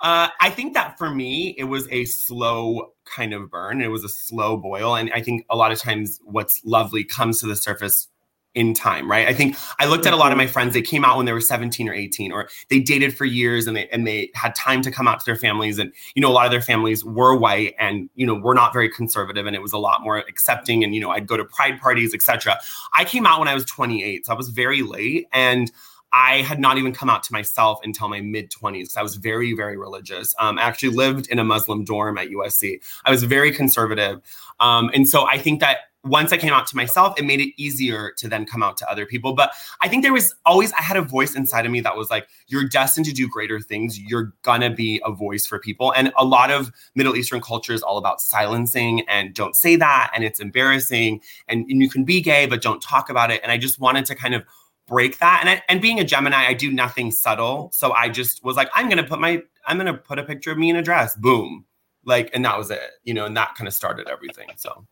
[0.00, 3.82] Uh I think that for me it was a slow kind of burn.
[3.82, 7.40] It was a slow boil and I think a lot of times what's lovely comes
[7.40, 8.08] to the surface
[8.54, 9.28] in time, right?
[9.28, 10.38] I think I looked at a lot of mm-hmm.
[10.38, 10.74] my friends.
[10.74, 13.76] They came out when they were 17 or 18, or they dated for years and
[13.76, 15.78] they and they had time to come out to their families.
[15.78, 18.72] And you know, a lot of their families were white and you know were not
[18.72, 20.82] very conservative, and it was a lot more accepting.
[20.82, 22.58] And you know, I'd go to pride parties, etc.
[22.94, 25.70] I came out when I was 28, so I was very late, and
[26.12, 28.96] I had not even come out to myself until my mid 20s.
[28.96, 30.34] I was very, very religious.
[30.38, 32.80] Um, I actually lived in a Muslim dorm at USC.
[33.04, 34.20] I was very conservative.
[34.60, 37.52] Um, and so I think that once I came out to myself, it made it
[37.56, 39.34] easier to then come out to other people.
[39.34, 42.08] But I think there was always, I had a voice inside of me that was
[42.08, 43.98] like, you're destined to do greater things.
[43.98, 45.92] You're gonna be a voice for people.
[45.92, 50.10] And a lot of Middle Eastern culture is all about silencing and don't say that.
[50.14, 51.20] And it's embarrassing.
[51.48, 53.40] And, and you can be gay, but don't talk about it.
[53.42, 54.44] And I just wanted to kind of
[54.88, 55.38] break that.
[55.40, 57.70] And I, and being a Gemini, I do nothing subtle.
[57.72, 60.58] So I just was like, I'm gonna put my, I'm gonna put a picture of
[60.58, 61.14] me in a dress.
[61.14, 61.64] Boom.
[62.04, 64.48] Like, and that was it, you know, and that kind of started everything.
[64.56, 64.86] So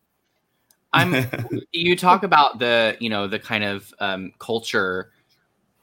[0.93, 1.27] I'm
[1.73, 5.13] you talk about the you know the kind of um, culture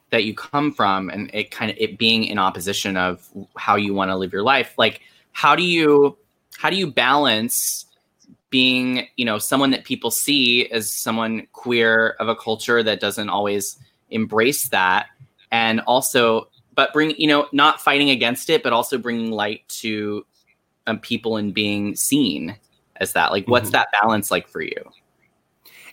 [0.10, 3.94] that you come from and it kind of it being in opposition of how you
[3.94, 6.18] want to live your life like how do you
[6.58, 7.86] how do you balance
[8.50, 13.30] being you know someone that people see as someone queer of a culture that doesn't
[13.30, 13.80] always
[14.14, 15.08] embrace that
[15.52, 20.26] and also but bring you know not fighting against it but also bringing light to
[20.88, 22.56] um, people and being seen
[22.98, 23.74] as that like what's Mhm.
[23.74, 24.92] that balance like for you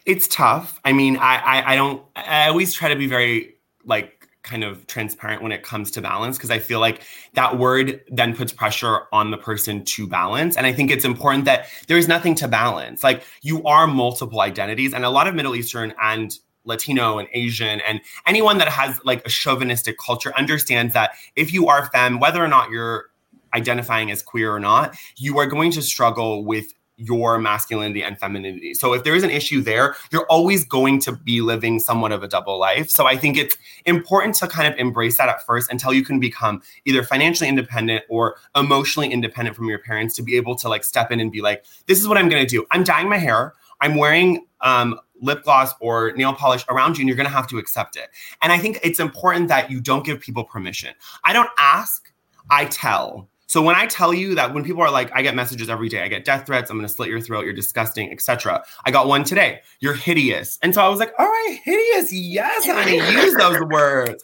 [0.06, 0.80] it's tough.
[0.84, 3.54] I mean, I, I I don't I always try to be very
[3.84, 7.02] like kind of transparent when it comes to balance because I feel like
[7.34, 10.56] that word then puts pressure on the person to balance.
[10.56, 13.04] And I think it's important that there is nothing to balance.
[13.04, 17.80] Like you are multiple identities, and a lot of Middle Eastern and Latino and Asian
[17.80, 22.42] and anyone that has like a chauvinistic culture understands that if you are femme, whether
[22.42, 23.06] or not you're
[23.54, 26.66] identifying as queer or not, you are going to struggle with
[27.00, 28.74] your masculinity and femininity.
[28.74, 32.22] So if there is an issue there, you're always going to be living somewhat of
[32.22, 32.90] a double life.
[32.90, 36.20] So I think it's important to kind of embrace that at first until you can
[36.20, 40.84] become either financially independent or emotionally independent from your parents to be able to like
[40.84, 42.66] step in and be like, this is what I'm going to do.
[42.70, 43.54] I'm dyeing my hair.
[43.80, 47.46] I'm wearing um, lip gloss or nail polish around you, and you're going to have
[47.48, 48.08] to accept it.
[48.42, 50.94] And I think it's important that you don't give people permission.
[51.24, 52.12] I don't ask,
[52.50, 53.28] I tell.
[53.50, 56.04] So when I tell you that when people are like, I get messages every day,
[56.04, 58.62] I get death threats, I'm gonna slit your throat, you're disgusting, etc.
[58.84, 60.56] I got one today, you're hideous.
[60.62, 64.22] And so I was like, all right, hideous, yes, honey, use those words.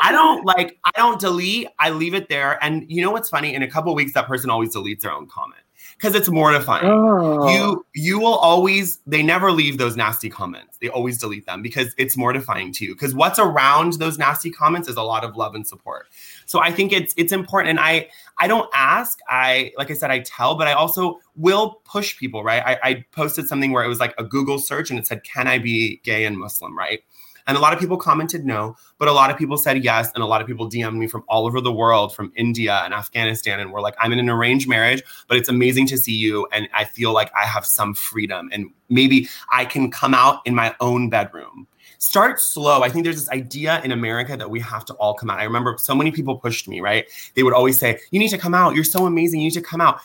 [0.00, 2.62] I don't like, I don't delete, I leave it there.
[2.62, 3.52] And you know what's funny?
[3.52, 5.62] In a couple weeks, that person always deletes their own comment.
[5.98, 6.86] Because it's mortifying.
[6.86, 7.48] Oh.
[7.48, 10.78] You you will always they never leave those nasty comments.
[10.78, 12.94] They always delete them because it's mortifying to you.
[12.94, 16.06] Because what's around those nasty comments is a lot of love and support.
[16.46, 17.70] So I think it's it's important.
[17.70, 18.08] And I
[18.38, 19.18] I don't ask.
[19.28, 22.62] I like I said, I tell, but I also will push people, right?
[22.64, 25.48] I, I posted something where it was like a Google search and it said, Can
[25.48, 26.78] I be gay and Muslim?
[26.78, 27.00] Right.
[27.48, 30.12] And a lot of people commented no, but a lot of people said yes.
[30.14, 32.92] And a lot of people DM'd me from all over the world, from India and
[32.92, 33.58] Afghanistan.
[33.58, 36.46] And were like, I'm in an arranged marriage, but it's amazing to see you.
[36.52, 38.50] And I feel like I have some freedom.
[38.52, 41.66] And maybe I can come out in my own bedroom.
[41.96, 42.82] Start slow.
[42.82, 45.40] I think there's this idea in America that we have to all come out.
[45.40, 47.06] I remember so many people pushed me, right?
[47.34, 48.74] They would always say, You need to come out.
[48.74, 49.40] You're so amazing.
[49.40, 50.00] You need to come out.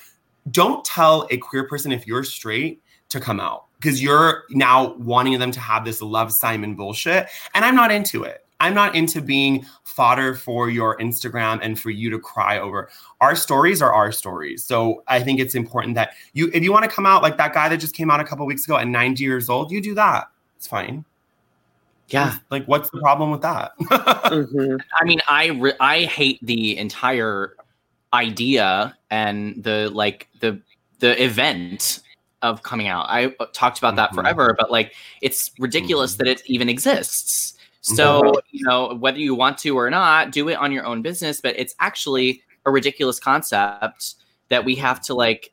[0.50, 5.38] Don't tell a queer person if you're straight to come out because you're now wanting
[5.40, 7.28] them to have this love Simon bullshit.
[7.54, 8.46] And I'm not into it.
[8.62, 12.90] I'm not into being fodder for your Instagram and for you to cry over.
[13.20, 14.64] Our stories are our stories.
[14.64, 17.54] So I think it's important that you, if you want to come out like that
[17.54, 19.94] guy that just came out a couple weeks ago at 90 years old, you do
[19.96, 20.28] that.
[20.56, 21.04] It's fine.
[22.08, 22.38] Yeah.
[22.50, 23.74] Like, what's the problem with that?
[23.80, 24.80] Mhm.
[25.00, 27.56] I mean, I re- I hate the entire
[28.14, 30.62] idea and the like the
[31.00, 32.00] the event
[32.44, 33.08] of coming out.
[33.10, 34.16] I uh, talked about that Mhm.
[34.16, 36.18] forever, but like it's ridiculous Mhm.
[36.20, 37.58] that it even exists.
[37.82, 41.42] So, you know, whether you want to or not, do it on your own business,
[41.42, 44.16] but it's actually a ridiculous concept
[44.48, 45.52] that we have to like,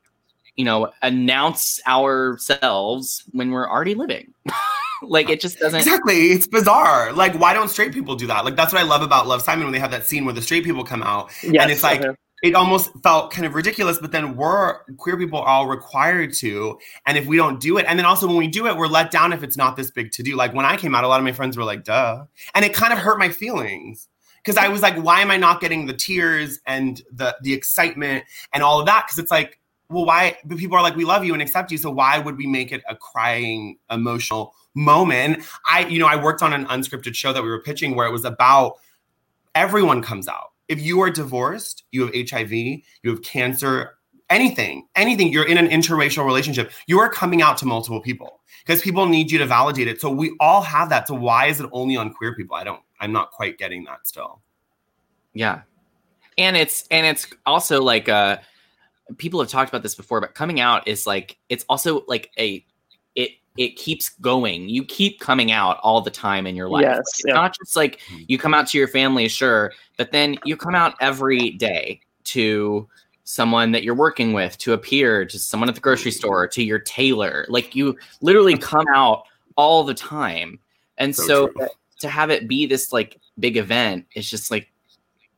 [0.55, 4.33] you know, announce ourselves when we're already living.
[5.03, 6.27] like it just doesn't Exactly.
[6.31, 7.13] It's bizarre.
[7.13, 8.45] Like, why don't straight people do that?
[8.45, 10.43] Like, that's what I love about Love Simon when they have that scene where the
[10.43, 11.31] straight people come out.
[11.43, 12.15] Yes, and it's like, uh-huh.
[12.43, 16.79] It almost felt kind of ridiculous, but then we're queer people are all required to.
[17.07, 19.11] And if we don't do it, and then also when we do it, we're let
[19.11, 20.37] down if it's not this big to do.
[20.37, 22.25] Like when I came out, a lot of my friends were like, duh.
[22.55, 24.09] And it kind of hurt my feelings.
[24.43, 28.25] Because I was like, why am I not getting the tears and the the excitement
[28.55, 29.05] and all of that?
[29.07, 30.39] Because it's like, well, why?
[30.45, 31.77] But people are like, we love you and accept you.
[31.77, 35.45] So why would we make it a crying, emotional moment?
[35.69, 38.13] I, you know, I worked on an unscripted show that we were pitching where it
[38.13, 38.79] was about
[39.55, 40.50] everyone comes out.
[40.71, 43.99] If you are divorced, you have HIV, you have cancer,
[44.31, 48.81] anything, anything, you're in an interracial relationship, you are coming out to multiple people because
[48.81, 50.01] people need you to validate it.
[50.01, 51.09] So we all have that.
[51.09, 52.55] So why is it only on queer people?
[52.55, 54.41] I don't, I'm not quite getting that still.
[55.35, 55.63] Yeah.
[56.39, 58.39] And it's and it's also like uh
[59.19, 62.65] people have talked about this before, but coming out is like it's also like a
[63.57, 64.69] it it keeps going.
[64.69, 66.83] You keep coming out all the time in your life.
[66.83, 67.35] Yes, it's yeah.
[67.35, 68.23] not just like hmm.
[68.29, 72.89] you come out to your family, sure, but then you come out every day to
[73.25, 76.63] someone that you're working with, to a peer, to someone at the grocery store, to
[76.63, 77.47] your tailor.
[77.49, 79.25] Like you literally come out
[79.57, 80.59] all the time.
[80.99, 81.69] And So so,
[82.01, 84.71] to have it be this like big event, it's just like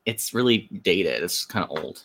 [0.06, 1.22] it's really dated.
[1.22, 2.02] It's kind of old.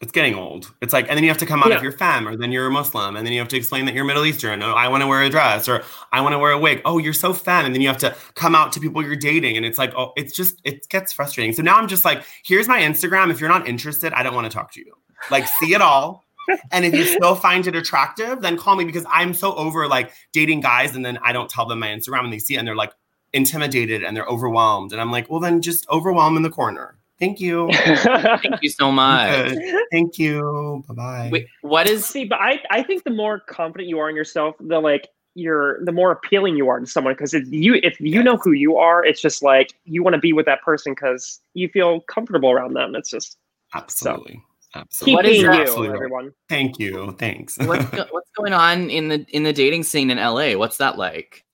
[0.00, 0.72] It's getting old.
[0.80, 1.76] It's like, and then you have to come out Yeah.
[1.76, 3.94] if you're femme, or then you're a Muslim, and then you have to explain that
[3.94, 4.62] you're Middle Eastern.
[4.62, 6.80] Oh, I want to wear a dress, or I want to wear a wig.
[6.86, 9.58] Oh, you're so femme, and then you have to come out to people you're dating,
[9.58, 11.52] and it's like, oh, it's just, it gets frustrating.
[11.52, 13.30] So now I'm just like, here's my Instagram.
[13.30, 14.94] If you're not interested, I don't want to talk to you.
[15.30, 16.24] Like, see it all.
[16.72, 20.10] And if you still find it attractive, then call me because I'm so over like
[20.32, 22.66] dating guys, and then I don't tell them my Instagram, and they see it, and
[22.66, 22.92] they're like
[23.32, 26.96] intimidated and they're overwhelmed, and I'm like, well, then just overwhelm in the corner.
[27.20, 27.70] Thank you.
[27.72, 29.54] Thank you so much.
[29.92, 30.82] Thank you.
[30.88, 30.94] Bye
[31.30, 31.46] bye.
[31.60, 34.80] What is See, but I, I think the more confident you are in yourself, the
[34.80, 38.36] like you're the more appealing you are to someone because if you if you know
[38.36, 41.68] who you are, it's just like you want to be with that person because you
[41.68, 42.94] feel comfortable around them.
[42.94, 43.36] It's just
[43.74, 44.32] Absolutely.
[44.32, 44.42] keep
[44.74, 45.14] Absolutely.
[45.14, 45.94] What is being you, Absolutely right.
[45.96, 46.32] everyone.
[46.48, 47.14] Thank you.
[47.18, 47.58] Thanks.
[47.58, 50.54] what's, go- what's going on in the in the dating scene in LA?
[50.54, 51.44] What's that like?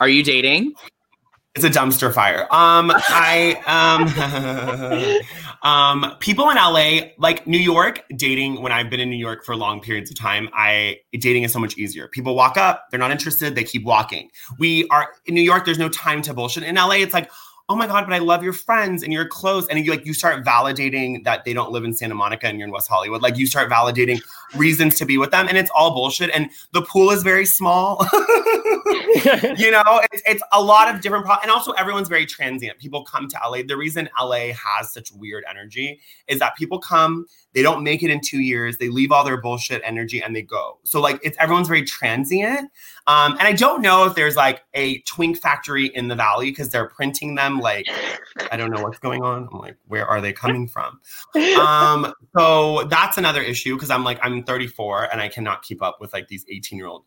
[0.00, 0.74] Are you dating?
[1.54, 2.42] It's a dumpster fire.
[2.52, 3.56] Um, I
[5.62, 8.62] um, um, people in LA, like New York, dating.
[8.62, 11.58] When I've been in New York for long periods of time, I dating is so
[11.58, 12.08] much easier.
[12.08, 14.30] People walk up, they're not interested, they keep walking.
[14.58, 15.64] We are in New York.
[15.64, 16.62] There's no time to bullshit.
[16.62, 17.30] In LA, it's like.
[17.70, 19.68] Oh my God, but I love your friends and you're close.
[19.68, 22.66] And you like you start validating that they don't live in Santa Monica and you're
[22.66, 23.20] in West Hollywood.
[23.20, 24.22] Like you start validating
[24.56, 25.46] reasons to be with them.
[25.46, 26.30] And it's all bullshit.
[26.30, 28.06] And the pool is very small.
[29.56, 32.78] you know, it's, it's a lot of different, pro- and also everyone's very transient.
[32.78, 33.62] People come to LA.
[33.66, 38.10] The reason LA has such weird energy is that people come, they don't make it
[38.10, 40.78] in two years, they leave all their bullshit energy and they go.
[40.84, 42.70] So like, it's everyone's very transient.
[43.06, 46.68] Um, and I don't know if there's like a twink factory in the valley because
[46.68, 47.60] they're printing them.
[47.60, 47.86] Like,
[48.52, 49.48] I don't know what's going on.
[49.50, 51.00] I'm like, where are they coming from?
[51.58, 55.98] um so that's another issue because i'm like i'm 34 and i cannot keep up
[56.00, 57.04] with like these 18 year old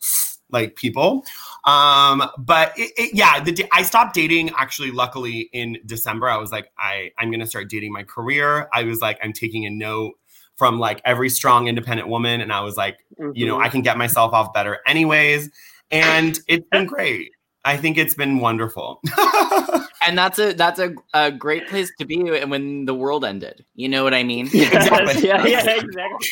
[0.52, 1.24] like people
[1.66, 6.52] um but it, it, yeah the i stopped dating actually luckily in december i was
[6.52, 10.14] like i i'm gonna start dating my career i was like i'm taking a note
[10.58, 13.00] from like every strong independent woman and I was like,
[13.34, 13.64] you know, Mhm.
[13.64, 15.50] I can get myself off better anyways.
[15.90, 17.32] And it's been great.
[17.66, 19.02] I think it's been wonderful.
[20.06, 23.66] and that's a that's a, a great place to be when the world ended.
[23.74, 24.50] You know what I mean?
[24.54, 26.28] Yes, yeah, yeah, exactly.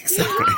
[0.00, 0.54] exactly.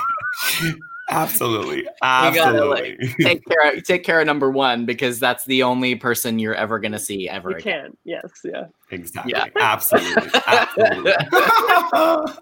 [1.09, 1.79] Absolutely.
[1.79, 2.97] You gotta Absolutely.
[3.01, 6.55] like take care of, take care of number one because that's the only person you're
[6.55, 7.83] ever gonna see ever You again.
[7.85, 7.97] can.
[8.05, 8.31] Yes.
[8.45, 8.65] Yeah.
[8.91, 9.33] exactly.
[9.37, 9.47] Yeah.
[9.61, 10.31] Absolutely.
[10.47, 11.13] Absolutely.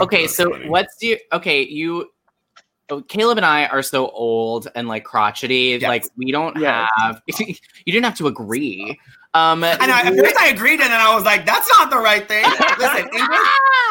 [0.00, 0.68] Okay, That's so funny.
[0.68, 1.62] what's your okay?
[1.66, 2.10] You,
[2.88, 5.78] oh, Caleb and I are so old and like crotchety.
[5.80, 5.82] Yes.
[5.82, 6.88] Like we don't Yes.
[6.96, 7.20] have.
[7.38, 7.54] you
[7.86, 8.98] didn't have to agree.
[9.34, 9.92] Um, I know.
[9.94, 12.44] At first, I agreed, and then I was like, "That's not the right thing."
[12.78, 13.38] Listen, English.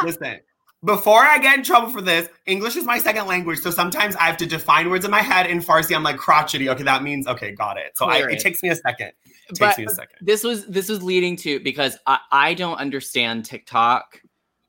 [0.04, 0.40] Listen.
[0.84, 4.24] Before I get in trouble for this, English is my second language, so sometimes I
[4.24, 5.46] have to define words in my head.
[5.48, 6.70] In Farsi, I'm like crotchety.
[6.70, 7.98] Okay, that means okay, got it.
[7.98, 9.12] So I, it takes me a second.
[9.26, 10.18] It But- takes me a second.
[10.22, 14.22] this was this was leading to because I, I don't understand TikTok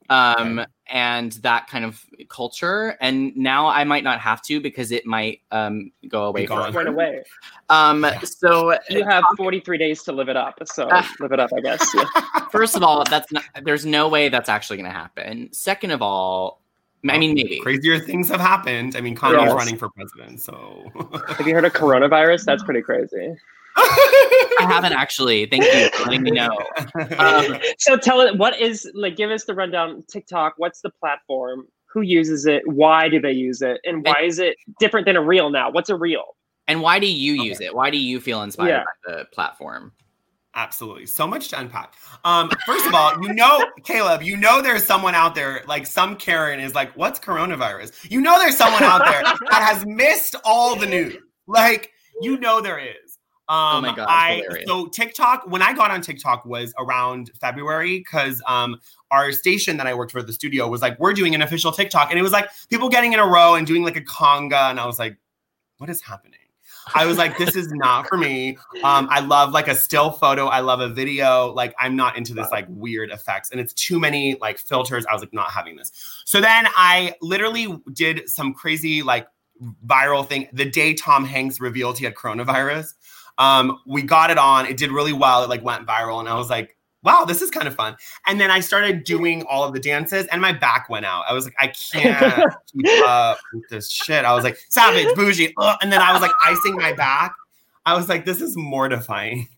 [0.08, 5.06] um and that kind of culture and now I might not have to because it
[5.06, 6.74] might um go away Be gone.
[6.74, 7.22] Went away.
[7.68, 10.58] Um so You have 43 days to live it up.
[10.66, 10.88] So
[11.20, 11.94] live it up, I guess.
[11.94, 12.04] Yeah.
[12.52, 15.52] first of all that's not there's no way that's actually going to happen.
[15.52, 16.60] Second of all
[17.08, 18.96] I mean maybe Crazier things have happened.
[18.96, 19.54] I mean, Kanye's Yes.
[19.54, 20.90] running for president, so
[21.38, 22.44] Have you heard of coronavirus?
[22.44, 23.36] That's pretty crazy.
[23.76, 25.46] I haven't actually.
[25.46, 26.50] Thank you for letting me know.
[27.18, 31.66] Um, So tell it what is like give us the rundown TikTok, what's the platform?
[31.92, 32.62] Who uses it?
[32.66, 33.80] Why do they use it?
[33.84, 35.70] And why is it different than a reel now?
[35.70, 36.36] What's a reel?
[36.68, 37.74] and why do you use it?
[37.74, 38.84] Why do you feel inspired Yeah.
[39.04, 39.92] by the platform?
[40.54, 41.06] Absolutely.
[41.06, 41.94] So much to unpack.
[42.24, 46.14] Um, first of all, you know, Caleb, you know there's someone out there, like some
[46.14, 48.08] Karen is like, what's coronavirus?
[48.08, 51.16] You know there's someone out there that has missed all the news.
[51.48, 51.90] Like,
[52.20, 53.09] you know there is.
[53.50, 54.68] Um, Oh my God, I hilarious.
[54.68, 58.80] so TikTok, when I got on TikTok was around February because um
[59.10, 62.10] our station that I worked for the studio was like, we're doing an official TikTok.
[62.10, 64.70] And it was like people getting in a row and doing like a conga.
[64.70, 65.16] And I was like,
[65.78, 66.38] what is happening?
[66.94, 68.56] I was like, this is not for me.
[68.82, 70.46] Um, I love like a still photo.
[70.46, 71.52] I love a video.
[71.52, 75.04] Like, I'm not into this like weird effects, and it's too many like filters.
[75.06, 75.92] I was like, not having this.
[76.24, 79.26] So then I literally did some crazy like
[79.86, 82.94] viral thing the day Tom Hanks revealed he had coronavirus.
[83.40, 84.66] Um, we got it on.
[84.66, 85.42] It did really well.
[85.42, 87.96] It like went viral, and I was like, wow, this is kind of fun.
[88.26, 91.24] And then I started doing all of the dances, and my back went out.
[91.28, 94.24] I was like, I can't keep up with this shit.
[94.24, 95.78] I was like, savage, bougie, ugh.
[95.82, 97.32] and then I was like icing my back.
[97.86, 99.48] I was like, this is mortifying.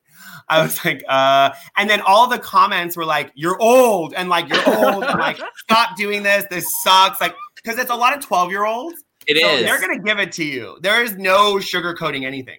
[0.49, 4.49] I was like, uh, and then all the comments were like, you're old, and like,
[4.49, 6.45] you're old, and like, stop doing this.
[6.51, 7.21] This sucks.
[7.21, 9.03] Like, because it's a lot of 12 year olds.
[9.27, 9.65] It so is.
[9.65, 10.79] They're gonna give it to you.
[10.83, 12.59] There is no sugarcoating anything.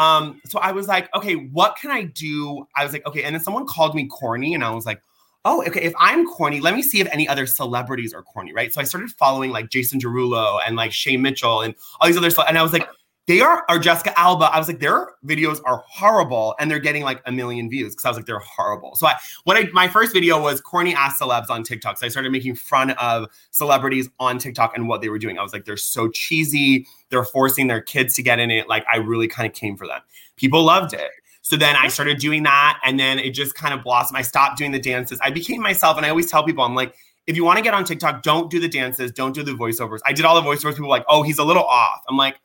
[0.00, 2.66] Um, so I was like, okay, what can I do?
[2.74, 5.02] I was like, okay, and then someone called me corny, and I was like,
[5.44, 8.72] oh, okay, if I'm corny, let me see if any other celebrities are corny, right?
[8.72, 12.30] So I started following like Jason Derulo and like Shay Mitchell and all these other
[12.30, 12.88] stuff, and I was like,
[13.26, 14.46] they are or Jessica Alba.
[14.46, 18.04] I was like, their videos are horrible, and they're getting like a million views because
[18.04, 18.96] I was like, they're horrible.
[18.96, 19.14] So I,
[19.44, 21.98] what I, my first video was corny ass celebs on TikTok.
[21.98, 25.38] So I started making fun of celebrities on TikTok and what they were doing.
[25.38, 26.86] I was like, they're so cheesy.
[27.10, 28.68] They're forcing their kids to get in it.
[28.68, 30.00] Like I really kind of came for them.
[30.36, 31.10] People loved it.
[31.42, 34.18] So then I started doing that, and then it just kind of blossomed.
[34.18, 35.18] I stopped doing the dances.
[35.22, 36.94] I became myself, and I always tell people, I'm like,
[37.26, 39.98] if you want to get on TikTok, don't do the dances, don't do the voiceovers.
[40.04, 40.74] I did all the voiceovers.
[40.74, 42.02] People like, oh, he's a little off.
[42.08, 42.40] I'm like,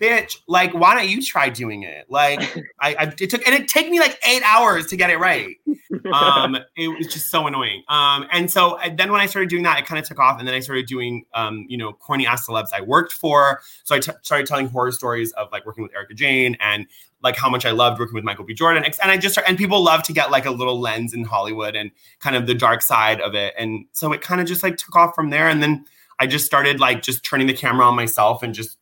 [0.00, 2.06] bitch, like, why don't you try doing it?
[2.08, 2.40] Like,
[2.80, 5.56] I, I it took and it took me like eight hours to get it right.
[6.12, 7.82] Um, it was just so annoying.
[7.88, 10.38] Um, and so and then when I started doing that, it kind of took off,
[10.38, 13.60] and then I started doing, um, you know, corny ass celebs I worked for.
[13.84, 16.86] So I t- started telling horror stories of like working with Erika Jayne and
[17.22, 18.54] like how much I loved working with Michael B.
[18.54, 18.84] Jordan.
[18.84, 21.90] And I just and people love to get like a little lens in Hollywood and
[22.20, 23.54] kind of the dark side of it.
[23.58, 25.48] And so it kind of just like took off from there.
[25.48, 25.84] And then
[26.18, 28.78] I just started like just turning the camera on myself and just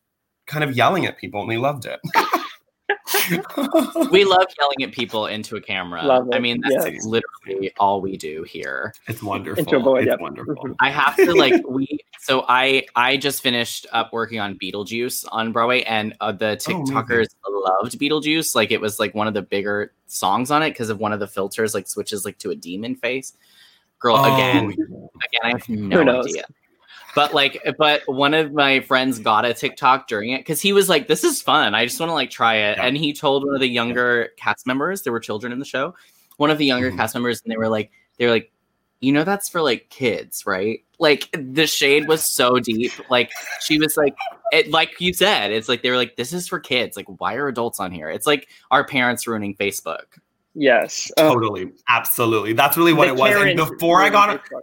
[0.48, 2.00] kind of yelling at people, and they loved it.
[4.10, 6.02] we love yelling at people into a camera.
[6.02, 7.04] Love I mean, that's yes.
[7.04, 8.92] literally all we do here.
[9.06, 9.62] It's wonderful.
[9.62, 10.20] Into a void, it's yep.
[10.20, 10.74] wonderful.
[10.80, 11.86] I have to like we.
[12.20, 16.74] So I I just finished up working on Beetlejuice on Broadway, and uh, the Oh,
[16.76, 16.96] amazing.
[16.96, 18.54] TikTokers loved Beetlejuice.
[18.54, 21.20] Like it was like one of the bigger songs on it because of one of
[21.20, 23.34] the filters like switches like to a demon face.
[24.00, 26.26] Girl, Oh, again, again, I have no Who knows?
[26.26, 26.44] idea.
[27.14, 30.88] But like, but one of my friends got a TikTok during it because he was
[30.88, 31.74] like, "This is fun.
[31.74, 32.84] I just want to like try it." Yeah.
[32.86, 35.94] And he told one of the younger cast members, there were children in the show,
[36.36, 36.96] one of the younger Mhm.
[36.96, 38.52] cast members, and they were like, they were like,
[39.00, 42.92] "You know, that's for like kids, right?" Like the shade was so deep.
[43.10, 43.30] Like
[43.62, 44.14] she was like,
[44.52, 46.96] it like you said, it's like they were like, "This is for kids.
[46.96, 50.04] Like, why are adults on here?" It's like our parents ruining Facebook.
[50.54, 51.10] Yes.
[51.16, 52.52] Oh, Totally, absolutely.
[52.52, 53.32] That's really what it was.
[53.32, 54.60] And before I got on, Facebook.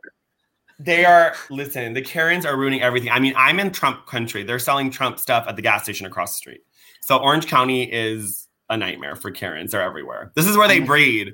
[0.79, 1.93] They are listen.
[1.93, 3.09] The Karens are ruining everything.
[3.11, 4.43] I mean, I'm in Trump country.
[4.43, 6.61] They're selling Trump stuff at the gas station across the street.
[7.01, 9.71] So Orange County is a nightmare for Karens.
[9.71, 10.31] They're everywhere.
[10.35, 11.33] This is where they breed.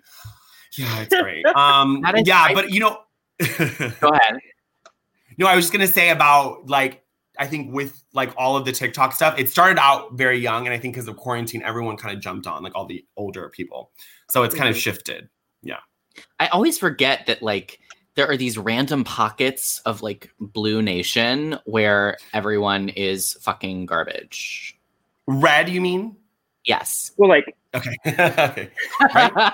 [0.77, 1.45] Yeah, it's great.
[1.55, 2.99] Um, yeah, but you know,
[3.39, 4.37] Go ahead.
[5.37, 7.03] no, I was just gonna say about like
[7.39, 10.73] I think with like all of the TikTok stuff, it started out very young, and
[10.73, 13.91] I think because of quarantine, everyone kind of jumped on like all the older people.
[14.29, 14.81] So it's kind of Mhm.
[14.81, 15.29] shifted.
[15.63, 15.79] Yeah.
[16.39, 17.79] I always forget that like
[18.15, 24.77] there are these random pockets of like Blue Nation where everyone is fucking garbage.
[25.27, 26.15] Red, you mean?
[26.65, 27.11] Yes.
[27.17, 27.95] Well, like Okay.
[28.05, 28.69] okay.
[28.99, 29.47] I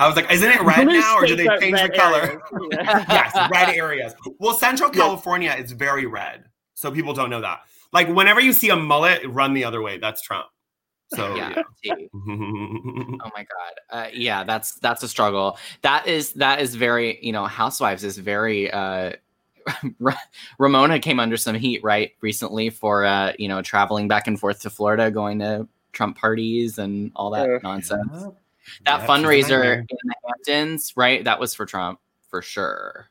[0.00, 2.40] was like, isn't it red Blue now, or did they change the color?
[2.72, 3.04] yeah.
[3.08, 4.14] yes, red areas.
[4.38, 5.02] Well, Central Yeah.
[5.02, 7.60] California is very red, so people don't know that.
[7.92, 9.98] Like, whenever you see a mullet, run the other way.
[9.98, 10.46] That's Trump.
[11.14, 11.62] So yeah.
[11.82, 11.94] yeah.
[13.22, 13.74] Oh my god.
[13.90, 15.58] Uh, yeah, that's that's a struggle.
[15.82, 18.70] That is that is very you know Housewives is very.
[18.70, 19.12] uh
[20.58, 24.60] Ramona came under some heat right recently for uh you know traveling back and forth
[24.62, 27.62] to Florida, going to Trump parties and all that Ugh.
[27.62, 28.08] nonsense.
[28.12, 28.28] Yeah,
[28.84, 31.24] That she's fundraiser in the Hamptons, right?
[31.24, 33.10] That was for Trump for sure.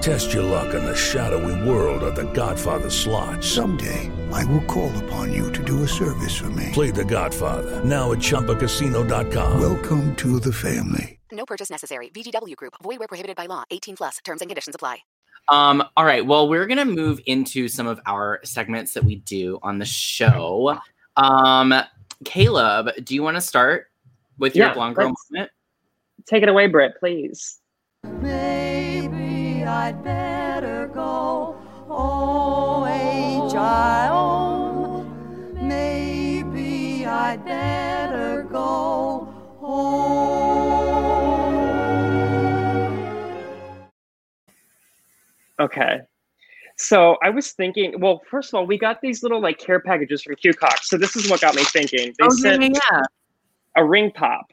[0.00, 3.42] Test your luck in the shadowy world of The Godfather slot.
[3.42, 6.70] Someday, I will call upon you to do a service for me.
[6.72, 9.60] Play The Godfather now at ChumbaCasino.com.
[9.60, 11.18] Welcome to the family.
[11.32, 12.10] No purchase necessary.
[12.10, 12.74] VGW Group.
[12.82, 13.64] Void where prohibited by law.
[13.70, 14.18] 18 plus.
[14.24, 14.98] Terms and conditions apply.
[15.48, 16.24] Um, all right.
[16.24, 20.78] Well, we're gonna move into some of our segments that we do on the show.
[21.16, 21.72] Um,
[22.24, 23.86] Caleb, do you want to start
[24.38, 25.50] with your Yeah, blonde girl moment?
[26.26, 27.60] Take it away, Britt, please.
[29.68, 31.56] Oh, maybe I'd better go
[31.90, 32.84] O-H-I-O.
[35.60, 39.28] Maybe I'd better go
[45.60, 46.00] Okay.
[46.76, 50.22] So I was thinking, well, first of all, we got these little like care packages
[50.22, 50.88] from Q Cox.
[50.88, 52.14] So this is what got me thinking.
[52.18, 53.02] They Oh, sent yeah, yeah.
[53.76, 54.46] a ring pop.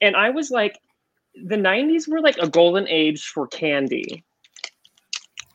[0.00, 0.78] And I was like,
[1.34, 4.24] the 90s were like a golden age for candy.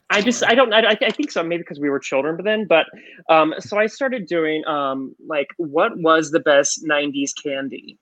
[0.09, 2.86] I just I don't I, I think so maybe because we were children then but
[3.30, 7.97] um so I started doing um like what was the best 90s candy?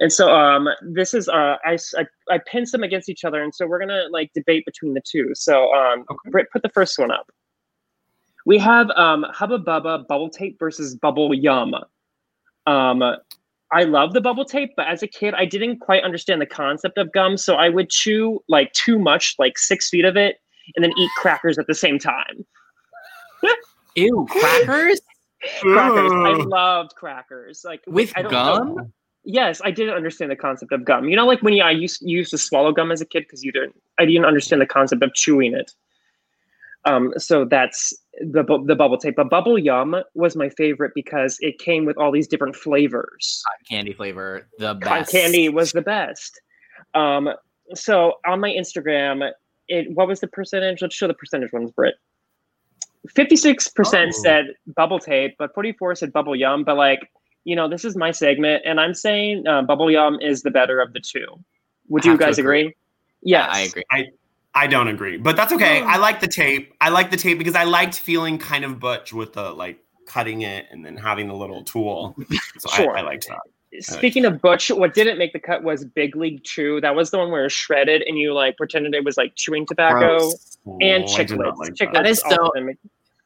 [0.00, 1.78] And so um this is uh i
[2.28, 5.30] i pinned some against each other and so we're gonna like debate between the two.
[5.34, 7.30] So um Britt put the first one up.
[8.44, 11.74] We have um Hubba Bubba bubble tape versus bubble yum.
[12.66, 13.02] Um
[13.72, 16.98] I love the bubble tape, but as a kid, I didn't quite understand the concept
[16.98, 17.36] of gum.
[17.36, 20.36] So I would chew like too much, like six feet of it,
[20.74, 22.44] and then eat crackers at the same time.
[23.96, 25.00] Ew, crackers?
[25.60, 26.12] crackers.
[26.12, 27.62] I loved crackers.
[27.64, 28.76] Like With I gum?
[28.76, 28.90] know.
[29.22, 31.08] Yes, I didn't understand the concept of gum.
[31.08, 33.24] You know, like when you, I used you used to swallow gum as a kid
[33.24, 33.80] because you didn't.
[33.98, 35.72] I didn't understand the concept of chewing it.
[36.86, 39.16] Um, so that's the the bubble tape.
[39.16, 43.42] But bubble yum was my favorite because it came with all these different flavors.
[43.46, 45.12] Cotton candy flavor, the Cotton best.
[45.12, 46.40] candy was the best.
[46.94, 47.30] Um,
[47.74, 49.30] so on my Instagram,
[49.68, 50.82] it what was the percentage?
[50.82, 51.94] Let's show the percentage ones, Britt.
[53.08, 54.22] Fifty-six percent Oh.
[54.22, 54.46] said
[54.76, 56.64] bubble tape, but forty-four said bubble yum.
[56.64, 57.10] But like,
[57.44, 60.80] you know, this is my segment, and I'm saying uh, bubble yum is the better
[60.80, 61.26] of the two.
[61.88, 62.60] Would you guys agree.
[62.60, 62.76] agree?
[63.22, 63.82] Yes, I agree.
[63.90, 64.04] I
[64.54, 65.80] I don't agree, but that's okay.
[65.82, 66.00] I hmm.
[66.00, 66.74] like the tape.
[66.80, 70.42] I like the tape because I liked feeling kind of butch with the like cutting
[70.42, 72.16] it and then having the little tool.
[72.58, 72.96] So Sure.
[72.96, 73.38] I, I liked that.
[73.82, 76.80] Speaking of Butch, what didn't make the cut was Big League Chew.
[76.80, 79.36] That was the one where it was shredded and you like pretended it was like
[79.36, 80.58] chewing tobacco Gross.
[80.80, 81.56] and Oh, I chiclets.
[81.56, 81.92] like chiclets that.
[81.92, 82.52] That is so-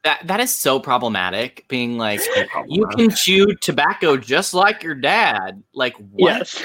[0.03, 1.65] That that is so problematic.
[1.67, 2.21] Being like,
[2.67, 5.63] you can chew tobacco just like your dad.
[5.73, 6.37] Like what?
[6.37, 6.63] Yes.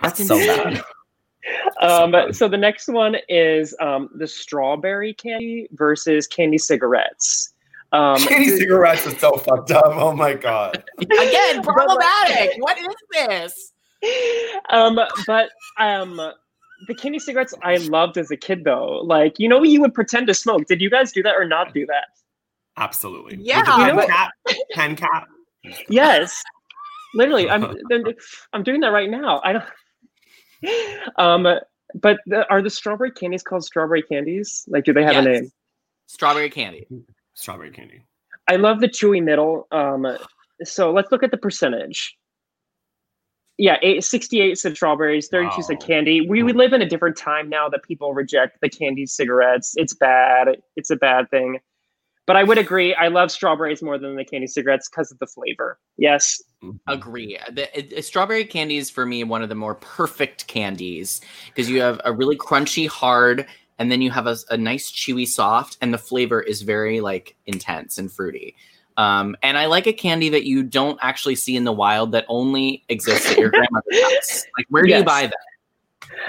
[0.00, 0.74] That's so insane.
[0.74, 0.82] bad.
[1.80, 7.52] Um, so the next one is um, the strawberry candy versus candy cigarettes.
[7.92, 9.84] Um, Candy cigarettes is so fucked up.
[9.86, 10.84] Oh my god.
[11.00, 12.52] Again, problematic.
[12.58, 13.72] what is this?
[14.70, 16.16] um, but um,
[16.86, 19.00] the candy cigarettes I loved as a kid, though.
[19.04, 20.66] Like, you know, you would pretend to smoke.
[20.66, 22.08] Did you guys do that or not do that?
[22.76, 23.38] Absolutely.
[23.40, 23.58] Yeah,
[23.94, 24.30] With the pen cap.
[24.72, 25.28] Pen cap.
[25.88, 26.42] Yes,
[27.14, 27.50] literally.
[27.50, 27.74] I'm
[28.52, 29.40] I'm doing that right now.
[29.42, 29.64] I don't.
[31.16, 31.46] Um,
[31.94, 34.64] but the, are the strawberry candies called strawberry candies?
[34.68, 35.50] Like, do they have a name?
[36.06, 36.86] Strawberry candy.
[37.34, 38.02] Strawberry candy.
[38.48, 39.66] I love the chewy middle.
[39.72, 40.06] Um,
[40.64, 42.16] so let's look at the percentage.
[43.58, 46.20] Yeah, eight, 68 said strawberries, 32 said candy.
[46.28, 49.74] We, we live in a different time now that people reject the candy cigarettes.
[49.76, 50.58] It's bad.
[50.76, 51.58] It's a bad thing.
[52.28, 52.94] But I would agree.
[52.94, 55.78] I love strawberries more than the candy cigarettes because of the flavor.
[55.96, 56.42] Yes.
[56.86, 57.38] Agree.
[57.50, 61.70] The, it- it- strawberry candy is for me one of the more perfect candies because
[61.70, 63.46] you have a really crunchy, hard,
[63.78, 67.34] and then you have a, a nice chewy soft, and the flavor is very like
[67.46, 68.54] intense and fruity.
[68.98, 72.26] Um, and I like a candy that you don't actually see in the wild that
[72.28, 74.44] only exists at your grandmother's house.
[74.58, 75.36] Like, where do you buy that?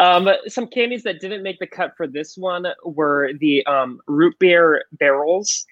[0.00, 4.38] um, some candies that didn't make the cut for this one were the um, root
[4.38, 5.66] beer barrels.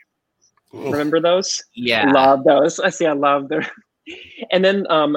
[0.72, 1.62] Remember those?
[1.74, 2.10] Yeah.
[2.12, 2.80] Love those.
[2.80, 3.06] I see.
[3.06, 3.62] I love them.
[4.50, 5.16] And then um,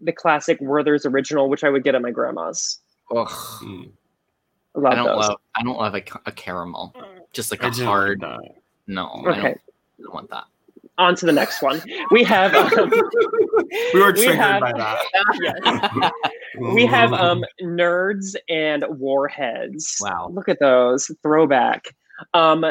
[0.00, 2.78] the classic Werther's original, which I would get at my grandma's.
[3.10, 3.28] Ugh.
[3.28, 5.28] I love I don't those.
[5.28, 5.40] love.
[5.56, 6.94] I don't love a, a caramel.
[7.32, 8.22] Just like I a didn't hard.
[8.22, 8.38] like
[8.86, 9.24] no.
[9.26, 9.54] I don't, I
[10.02, 10.44] don't want that.
[10.98, 11.82] On to the next one.
[12.10, 12.54] We have.
[12.54, 12.90] Um,
[13.92, 15.02] We were We triggered have- by that.
[15.42, 16.12] yes.
[16.74, 19.98] we have um nerds and warheads.
[20.00, 20.30] Wow.
[20.32, 21.86] Look at those throwback.
[22.32, 22.64] Um,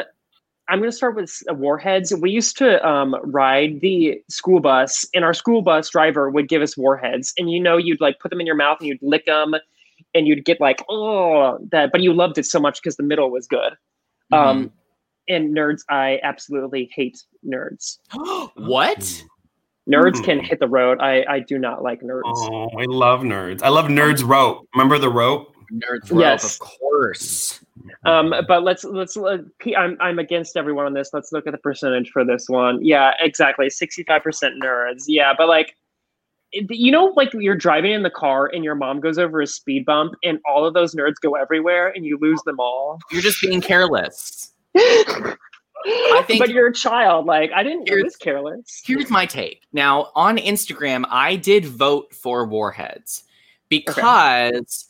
[0.68, 2.12] I'm going to start with uh, warheads.
[2.14, 6.62] We used to um, ride the school bus, and our school bus driver would give
[6.62, 9.26] us warheads, and you know, you'd like put them in your mouth and you'd lick
[9.26, 9.54] them,
[10.14, 11.92] and you'd get like, oh, that.
[11.92, 13.74] But you loved it so much because the middle was good.
[14.32, 14.72] Um,
[15.28, 17.98] and nerds, I absolutely hate nerds.
[18.56, 19.22] what?
[19.88, 20.46] Nerds can Mm.
[20.46, 20.98] hit the road.
[21.00, 22.22] I I do not like nerds.
[22.24, 23.62] Oh, I love nerds.
[23.62, 24.66] I love nerds rope.
[24.74, 25.54] Remember the rope?
[25.72, 26.54] Nerds rope, Yes.
[26.54, 27.60] of course.
[28.04, 29.16] Um, but let's let's
[29.60, 31.10] P- I'm I'm against everyone on this.
[31.12, 32.84] Let's look at the percentage for this one.
[32.84, 35.04] Yeah, exactly, sixty five percent nerds.
[35.06, 35.76] Yeah, but like,
[36.52, 39.84] you know, like you're driving in the car and your mom goes over a speed
[39.84, 42.98] bump, and all of those nerds go everywhere, and you lose them all.
[43.12, 44.52] You're just being careless.
[44.76, 47.26] I think- but you're a child.
[47.26, 47.88] Like I didn't.
[47.88, 48.82] I Here's- was careless.
[48.84, 49.62] Here's my take.
[49.72, 53.24] Now, on Instagram, I did vote for Warheads
[53.68, 54.88] because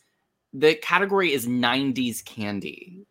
[0.53, 3.07] the category is 90s candy.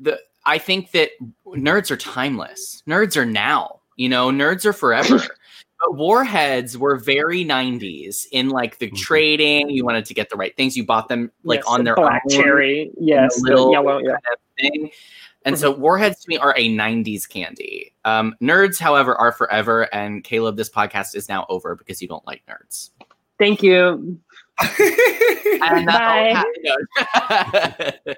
[0.00, 1.10] The I think that
[1.46, 2.82] nerds are timeless.
[2.88, 3.80] Nerds are now.
[3.96, 5.18] You know, nerds are forever.
[5.80, 8.96] but Warheads were very 90s in like the mm-hmm.
[8.96, 9.70] trading.
[9.70, 10.76] You wanted to get the right things.
[10.76, 12.90] You bought them like Yes, on the their black own, cherry.
[12.98, 13.98] Yes, the the little yellow.
[13.98, 14.10] Yeah.
[14.10, 14.90] kind of thing.
[15.44, 17.92] And so warheads to me are a 90s candy.
[18.04, 19.82] Um, nerds, however, are forever.
[19.94, 22.90] And Caleb, this podcast is now over because you don't like nerds.
[23.38, 24.18] Thank you.
[25.64, 26.44] And that's I
[26.96, 27.94] Bye.
[28.04, 28.16] have.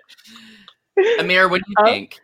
[1.21, 2.21] Amir, what do you think?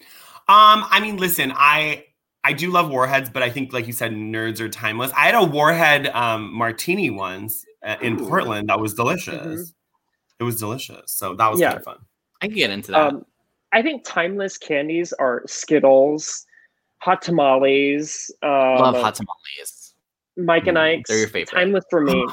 [0.00, 2.06] Um, I mean, listen, I
[2.44, 5.10] I do love warheads, but I think, like you said, nerds are timeless.
[5.14, 8.26] I had a warhead um, martini once uh, in Ooh.
[8.28, 9.74] Portland that was delicious.
[10.40, 11.68] It was delicious, so that was Yeah.
[11.68, 11.98] kind of fun.
[12.40, 13.00] I can get into that.
[13.14, 13.26] Um,
[13.72, 16.46] I think timeless candies are Skittles,
[16.98, 18.30] hot tamales.
[18.42, 19.94] Um, Love hot tamales.
[20.36, 21.08] Mike and Ike's.
[21.08, 21.54] They're your favorite.
[21.54, 22.26] Timeless for me.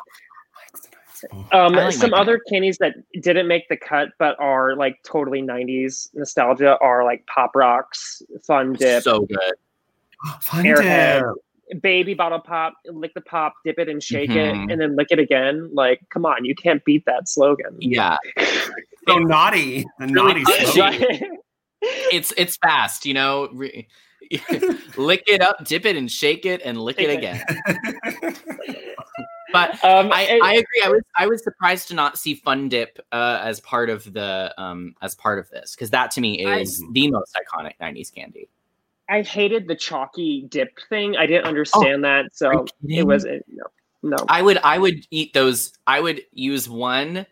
[1.52, 5.02] Um, like some Mike and other candies that didn't make the cut but are like
[5.04, 9.54] totally 90s nostalgia are like Pop Rocks, Fun Dip, So good.
[10.42, 11.45] Fun Airhead, dip.
[11.82, 14.66] Baby Bottle Pop, lick the pop, dip it and shake Mhm.
[14.68, 15.70] it, and then lick it again.
[15.74, 17.76] Like, come on, you can't beat that slogan.
[17.80, 18.18] Yeah.
[19.08, 21.38] So naughty, the naughty slogan.
[21.82, 23.50] It's it's fast, you know.
[24.98, 27.44] Lick it up, dip it, and shake it, and lick it again.
[29.54, 30.82] But Um, I, it- I agree.
[30.84, 34.54] I was I was surprised to not see Fun Dip uh, as part of the
[34.58, 38.14] um as part of this because that to me I- is the most iconic '90s
[38.14, 38.50] candy.
[39.10, 41.16] I hated the chalky dip thing.
[41.16, 43.64] I didn't oh, understand that, so it was it, no,
[44.02, 44.18] no.
[44.28, 45.74] I would I would eat those.
[45.86, 47.26] I would use one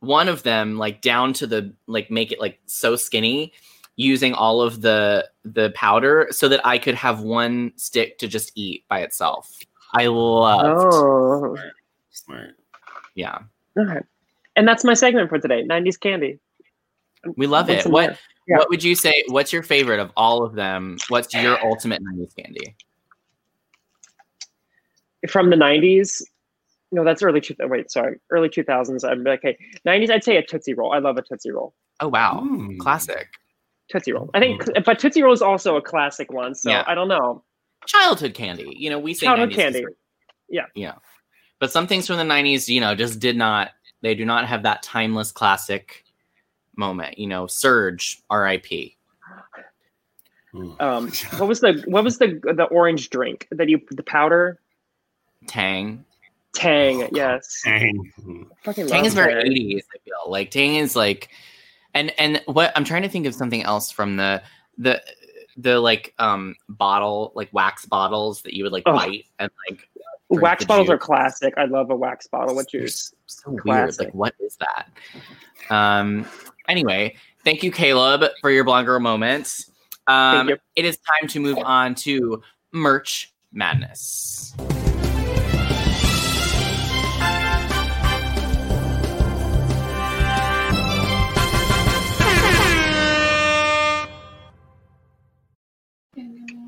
[0.00, 3.52] one of them like down to the like make it like so skinny
[3.96, 8.52] using all of the the powder so that I could have one stick to just
[8.54, 9.58] eat by itself.
[9.94, 10.94] I loved.
[10.94, 11.56] Oh,
[12.10, 12.56] Smart.
[13.14, 13.38] Yeah.
[13.78, 14.00] okay.
[14.56, 15.64] And that's my segment for today.
[15.64, 16.38] '90s candy.
[17.36, 17.92] We love What's it.
[17.92, 18.18] What there?
[18.48, 18.58] Yeah.
[18.58, 20.98] what would you say what's your favorite of all of them?
[21.08, 22.76] What's your ultimate 90s candy?
[25.28, 26.22] from the '90s.
[26.92, 27.54] No, that's early two.
[27.60, 29.04] Wait, sorry, early 2000s.
[29.08, 29.56] I'm okay.
[29.86, 30.10] '90s.
[30.10, 30.92] I'd say a Tootsie Roll.
[30.92, 31.74] I love a Tootsie Roll.
[32.00, 32.42] Oh wow.
[32.46, 32.78] Mm.
[32.78, 33.26] Classic.
[33.90, 34.30] Tootsie Roll.
[34.34, 36.54] I think, but Tootsie Roll is also a classic one.
[36.54, 36.84] So Yeah.
[36.86, 37.42] I don't know.
[37.86, 38.72] Childhood candy.
[38.76, 39.80] You know, we say Childhood 90s 'cause candy.
[39.84, 39.94] we're-
[40.48, 40.66] Yeah.
[40.74, 40.94] Yeah.
[41.60, 43.70] But some things from the 90s, you know, just did not,
[44.02, 46.04] they do not have that timeless classic
[46.76, 47.18] moment.
[47.18, 48.92] You know, Surge, RIP.
[50.80, 54.58] Um, what was the what was the the orange drink that you the powder
[55.46, 56.04] Tang.
[56.54, 57.08] Tang?
[57.12, 57.60] yes.
[57.62, 58.10] Tang.
[58.64, 60.14] Tang is very 80s, I feel.
[60.30, 61.28] Like Tang is like
[61.92, 64.42] and and what I'm trying to think of something else from the
[64.78, 65.02] the
[65.58, 68.94] the like um bottle, like wax bottles that you would like Oh.
[68.94, 69.88] bite and like
[70.28, 71.54] Wax the bottles are classic.
[71.56, 73.14] I love a wax bottle with juice.
[73.26, 73.96] so weird.
[73.98, 74.88] Like, what is that?
[75.70, 76.26] Um.
[76.68, 79.70] Anyway, thank you, Caleb, for your blogger moments.
[80.06, 82.42] Um, it is time to move on to
[82.72, 84.54] merch madness.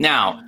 [0.01, 0.45] Now,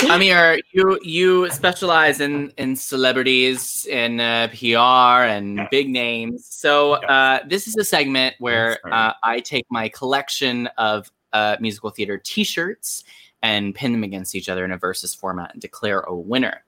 [0.08, 6.46] Amir, you you specialize in in celebrities in uh, PR and big names.
[6.46, 11.90] So uh, this is a segment where uh, I take my collection of uh, musical
[11.90, 13.04] theater T-shirts
[13.42, 16.64] and pin them against each other in a versus format and declare a winner.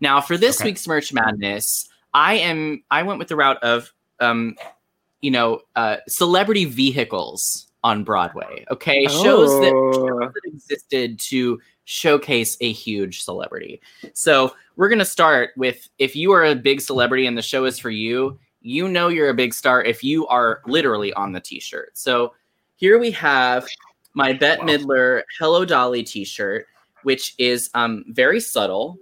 [0.00, 0.70] Now, for this Okay.
[0.70, 4.56] week's Merch Madness, I am I went with the route of um,
[5.20, 8.64] you know uh, celebrity vehicles on Broadway.
[8.70, 10.18] Okay, shows that Oh.
[10.20, 13.80] that existed to showcase a huge celebrity.
[14.14, 17.78] So we're gonna start with if you are a big celebrity and the show is
[17.78, 21.90] for you, you know you're a big star if you are literally on the t-shirt.
[21.98, 22.34] So
[22.76, 23.66] here we have
[24.14, 26.66] my Bette Midler Hello Dolly t-shirt,
[27.02, 28.98] which is um very subtle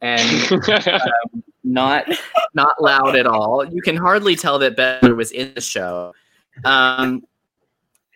[0.00, 2.08] and um, not
[2.54, 3.64] not loud at all.
[3.64, 6.12] You can hardly tell that Bette was in the show.
[6.64, 7.22] Um,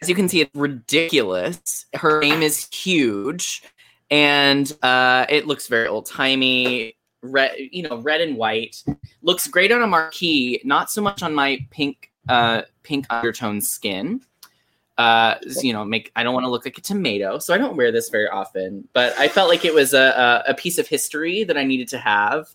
[0.03, 1.87] as you can see, it's ridiculous.
[1.95, 3.63] Her name is huge,
[4.11, 6.97] and uh, it looks very old timey.
[7.23, 8.83] Red, you know, red and white.
[9.23, 10.61] Looks great on a marquee.
[10.65, 14.23] Not so much on my pink, uh, pink undertone skin.
[14.97, 17.77] Uh, you know, make I don't want to look like a tomato, so I don't
[17.77, 18.89] wear this very often.
[18.95, 21.89] But I felt like it was a, a, a piece of history that I needed
[21.89, 22.49] to have.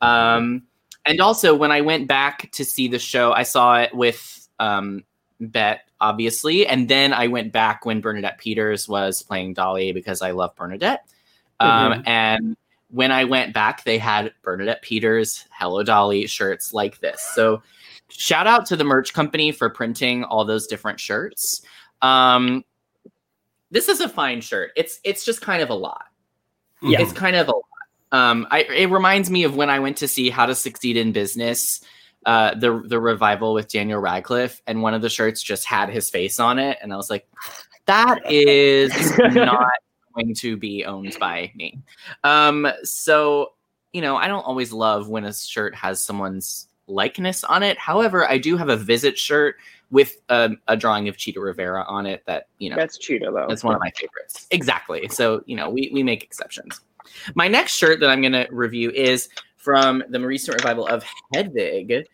[0.00, 0.64] Um,
[1.06, 5.04] and also, when I went back to see the show, I saw it with um,
[5.40, 10.32] Bette, obviously, and then I went back when Bernadette Peters was playing Dolly because I
[10.32, 11.04] love Bernadette.
[11.60, 12.08] Um, Mhm.
[12.08, 12.56] And
[12.90, 17.22] when I went back, they had Bernadette Peters Hello Dolly shirts like this.
[17.34, 17.62] So
[18.08, 21.62] shout out to the merch company for printing all those different shirts.
[22.00, 22.64] Um,
[23.70, 24.70] this is a fine shirt.
[24.76, 26.06] It's it's just kind of a lot.
[26.80, 27.00] Yeah.
[27.00, 27.62] It's kind of a lot.
[28.10, 31.12] Um, I, it reminds me of when I went to see How to Succeed in
[31.12, 31.82] Business,
[32.26, 36.10] uh, the the revival with Daniel Radcliffe, and one of the shirts just had his
[36.10, 37.26] face on it, and I was like,
[37.86, 38.92] that is
[39.34, 39.70] not
[40.14, 41.78] going to be owned by me.
[42.24, 43.52] Um, so
[43.92, 47.78] you know, I don't always love when a shirt has someone's likeness on it.
[47.78, 49.56] However, I do have a visit shirt
[49.90, 53.46] with a, a drawing of Chita Rivera on it that you know That's Cheetah though.
[53.48, 54.46] that's one of my favorites.
[54.50, 55.08] Exactly.
[55.08, 56.80] So, you know, we, we make exceptions.
[57.34, 61.04] My next shirt that I'm going to review is from the recent revival of
[61.34, 62.06] Hedwig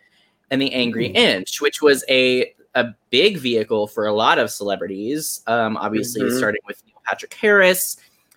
[0.51, 5.43] and the Angry Inch, which was a, a big vehicle for a lot of celebrities.
[5.47, 6.37] Um, obviously, Mhm.
[6.39, 7.97] starting with Neil Patrick Harris,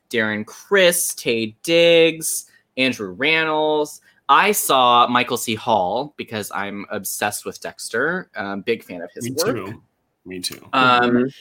[0.09, 4.01] Darren Criss, Taye Diggs, Andrew Rannells.
[4.29, 5.55] I saw Michael C.
[5.55, 8.29] Hall because I'm obsessed with Dexter.
[8.35, 9.55] Um, big fan of his Me work.
[9.55, 9.83] too.
[10.25, 10.67] Me too.
[10.73, 11.33] Um, Mhm.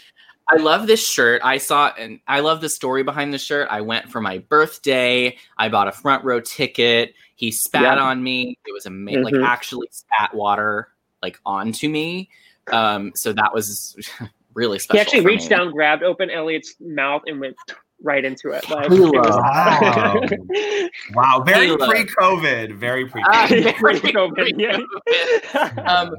[0.48, 1.40] I love this shirt.
[1.44, 3.66] I saw and I love the story behind the shirt.
[3.70, 5.36] I went for my birthday.
[5.58, 7.14] I bought a front row ticket.
[7.34, 8.02] He spat Yeah.
[8.04, 8.56] on me.
[8.66, 9.24] It was amazing.
[9.24, 9.46] Like Mhm.
[9.46, 10.88] actually spat water
[11.22, 12.28] like onto me.
[12.72, 13.96] Um, so that was
[14.54, 14.96] really special.
[14.98, 15.56] He actually for reached me.
[15.56, 17.56] down, grabbed open Elliot's mouth, and went
[18.02, 18.68] right into it.
[18.70, 19.08] Like, Halo.
[19.08, 20.20] it was- Wow.
[21.14, 21.42] Wow.
[21.46, 21.86] Very Halo.
[21.88, 22.74] pre-COVID.
[22.76, 25.82] Very pre Ah, Yeah, very pre-COVID, yeah.
[25.86, 26.14] um,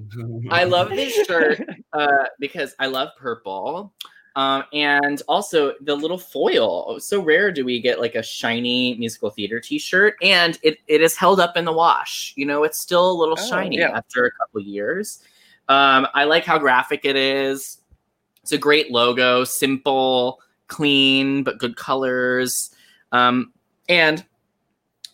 [0.51, 1.61] I love this shirt
[1.93, 3.93] uh, because I love purple.
[4.38, 6.85] Um, and also the little foil.
[6.88, 11.01] Oh, So rare do we get like a shiny musical theater t-shirt and it, it
[11.01, 12.33] is held up in the wash.
[12.38, 13.97] You know, it's still a little Oh, shiny yeah.
[13.97, 15.23] after a couple years.
[15.69, 17.79] Um, I like how graphic it is.
[18.43, 22.69] It's a great logo, simple, clean, but good colors.
[23.11, 23.53] Um,
[23.89, 24.23] and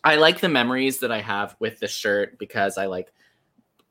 [0.04, 3.14] I like the memories that I have with the shirt because I like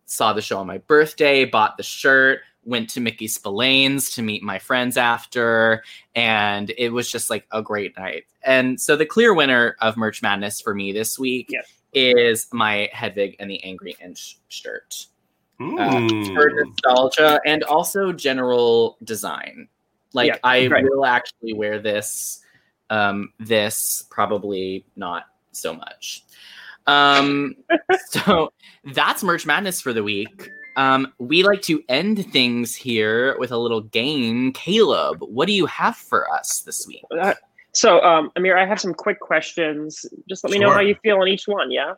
[0.06, 4.42] saw the show on my birthday, bought the shirt, went to Mickey Spillane's to meet
[4.42, 5.82] my friends after,
[6.14, 8.24] and it was just like a great night.
[8.42, 11.66] And so the clear winner of Merch Madness for me this week Yes.
[11.92, 15.06] is my Hedwig and the Angry Inch shirt.
[15.60, 19.68] Uh, for nostalgia and also general design.
[20.12, 20.84] Like Yeah, I great.
[20.90, 22.40] will actually wear this.
[22.90, 26.24] Um, this probably not so much.
[26.86, 27.54] Um,
[28.10, 28.52] so
[28.92, 30.50] that's Merch Madness for the week.
[30.76, 34.52] Um, we like to end things here with a little game.
[34.52, 37.04] Caleb, what do you have for us this week?
[37.20, 37.34] Uh,
[37.72, 40.06] so, um, Amir, I have some quick questions.
[40.28, 41.70] Just let me know how you feel on each one.
[41.70, 41.94] Yeah.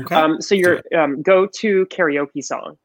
[0.00, 0.14] Okay.
[0.14, 2.76] Um, so your um, go-to karaoke song.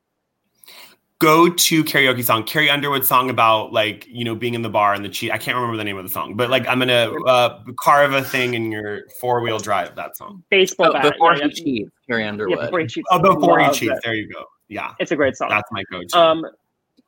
[1.19, 4.93] Go to karaoke song, Carrie Underwood song about like you know being in the bar
[4.93, 5.31] and the cheat.
[5.33, 8.23] I can't remember the name of the song, but like I'm gonna uh, carve a
[8.23, 9.95] thing in your four wheel drive.
[9.97, 10.43] That song.
[10.49, 11.11] Baseball Oh, bat.
[11.11, 11.63] before yeah, he yeah.
[11.83, 12.57] cheats, Carrie Underwood.
[12.57, 13.07] Yeah, before he cheats.
[13.11, 13.91] Oh, before he cheats.
[13.97, 13.99] it.
[14.01, 14.45] There you go.
[14.69, 15.49] Yeah, It's a great song.
[15.49, 16.17] that's my go-to.
[16.17, 16.45] Um,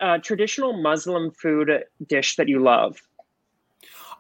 [0.01, 1.69] uh, traditional Muslim food
[2.07, 2.99] dish that you love.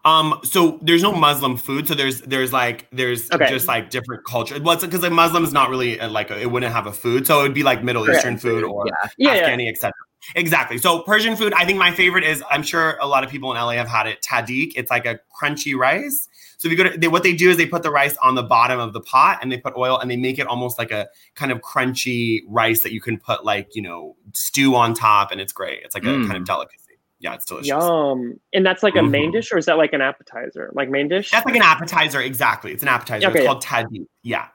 [0.03, 1.87] Um, so there's no Muslim food.
[1.87, 3.49] So there's there's like there's Okay.
[3.49, 4.59] just like different culture.
[4.61, 6.91] Well, it's because a Muslim is not really uh, like a, it wouldn't have a
[6.91, 7.27] food.
[7.27, 8.19] So it would be like Middle Correct.
[8.19, 9.33] Eastern food or Yeah.
[9.35, 9.69] Yeah, yeah.
[9.69, 9.93] Etc.
[10.35, 10.77] Exactly.
[10.77, 11.53] So Persian food.
[11.53, 12.43] I think my favorite is.
[12.49, 14.21] I'm sure a lot of people in LA have had it.
[14.21, 14.71] Tahdig.
[14.75, 16.27] It's like a crunchy rice.
[16.57, 18.35] So if you go to they, what they do is they put the rice on
[18.35, 20.91] the bottom of the pot and they put oil and they make it almost like
[20.91, 25.31] a kind of crunchy rice that you can put like you know stew on top
[25.31, 25.81] and it's great.
[25.83, 26.27] It's like a Mm.
[26.27, 26.77] kind of delicacy.
[27.21, 27.67] Yeah, it's delicious.
[27.67, 28.39] Yum.
[28.51, 29.33] And that's like a main Mhm.
[29.33, 30.71] dish, or is that like an appetizer?
[30.73, 31.29] Like main dish?
[31.29, 32.19] That's like an appetizer.
[32.19, 32.73] Exactly.
[32.73, 33.27] It's an appetizer.
[33.27, 33.47] Okay, it's yeah.
[33.47, 34.07] called tahdig.
[34.23, 34.47] Yeah.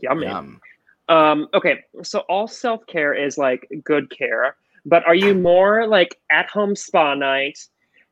[0.00, 0.26] Yummy.
[0.26, 0.60] Yum.
[1.08, 6.18] Um, okay, so all self care is like good care, but are you more like
[6.30, 7.58] at home spa night,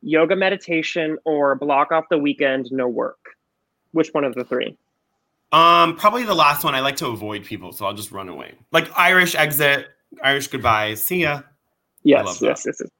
[0.00, 3.18] yoga meditation, or block off the weekend, no work?
[3.92, 4.78] Which one of the three?
[5.52, 6.74] Um, probably the last one.
[6.74, 8.54] I like to avoid people, so I'll just run away.
[8.72, 9.88] Like Irish exit,
[10.22, 11.42] Irish goodbye, see ya.
[12.02, 12.46] Yes, love that.
[12.46, 12.90] yes, yes, yes.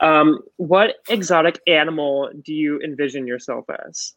[0.00, 4.14] Um, what exotic animal do you envision yourself as?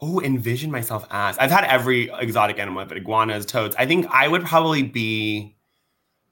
[0.00, 1.36] Oh, envision myself as.
[1.38, 3.76] I've had every exotic animal, but iguanas, toads.
[3.76, 5.54] I think I would probably be.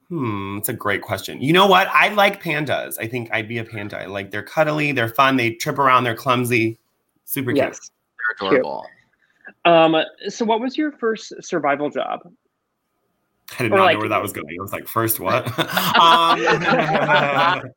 [0.09, 1.43] Hmm, it's a great question.
[1.43, 1.87] You know what?
[1.89, 2.97] I like pandas.
[2.99, 4.01] I think I'd be a panda.
[4.01, 6.79] I like they're cuddly, they're fun, they trip around, they're clumsy,
[7.27, 7.59] super cute.
[7.59, 7.91] Yes.
[8.41, 8.87] They're adorable.
[9.67, 9.97] Um,
[10.29, 12.21] so what was your first survival job?
[13.59, 14.47] I did Or not like- know where that was going.
[14.59, 15.47] I was like, first what?
[15.99, 17.63] um,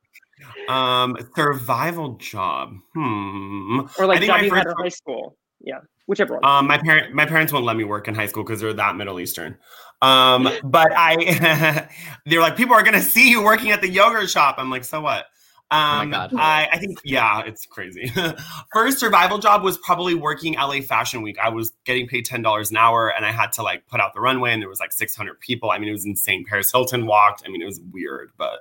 [0.72, 2.76] um, survival job.
[2.94, 3.82] Hmm.
[3.98, 5.38] Or like I think job my you had in high school?
[5.60, 6.46] Yeah, whichever one.
[6.46, 8.96] Um, my parent, my parents won't let me work in high school because they're that
[8.96, 9.58] Middle Eastern.
[10.02, 11.88] Um, but I,
[12.26, 14.56] they're like, people are gonna see you working at the yogurt shop.
[14.58, 15.26] I'm like, so what?
[15.70, 16.34] Um, God.
[16.36, 18.12] I, I think, yeah, it's crazy.
[18.74, 21.38] First survival job was probably working LA Fashion Week.
[21.42, 24.14] I was getting paid ten dollars an hour, and I had to like put out
[24.14, 25.72] the runway, and there was like 600 people.
[25.72, 26.44] I mean, it was insane.
[26.46, 27.44] Paris Hilton walked.
[27.46, 28.60] I mean, it was weird, but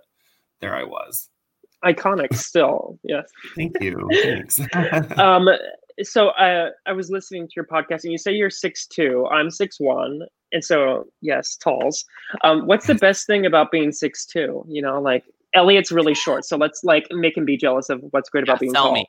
[0.60, 1.29] there I was.
[1.84, 2.98] Iconic still.
[3.02, 3.30] Yes.
[3.56, 4.08] Thank you.
[4.22, 4.60] Thanks.
[5.18, 5.48] um
[6.02, 9.50] so uh, i was listening to your podcast and you say you're six two i'm
[9.50, 10.22] six one
[10.52, 12.04] and so yes talls
[12.42, 15.24] um what's the best thing about being six two you know like
[15.54, 18.72] elliot's really short so let's like make him be jealous of what's great about being
[18.72, 19.06] Tell tall me.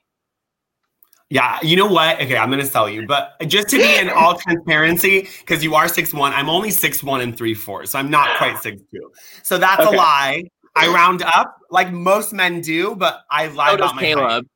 [1.29, 2.19] Yeah, you know what?
[2.21, 5.87] Okay, I'm gonna sell you, but just to be in all transparency, because you are
[5.87, 9.13] six one, I'm only six one and three four, so I'm not quite six two.
[9.41, 9.95] So that's Okay.
[9.95, 10.43] a lie.
[10.75, 14.15] I round up like most men do, but I lie So about my height.
[14.15, 14.47] Caleb.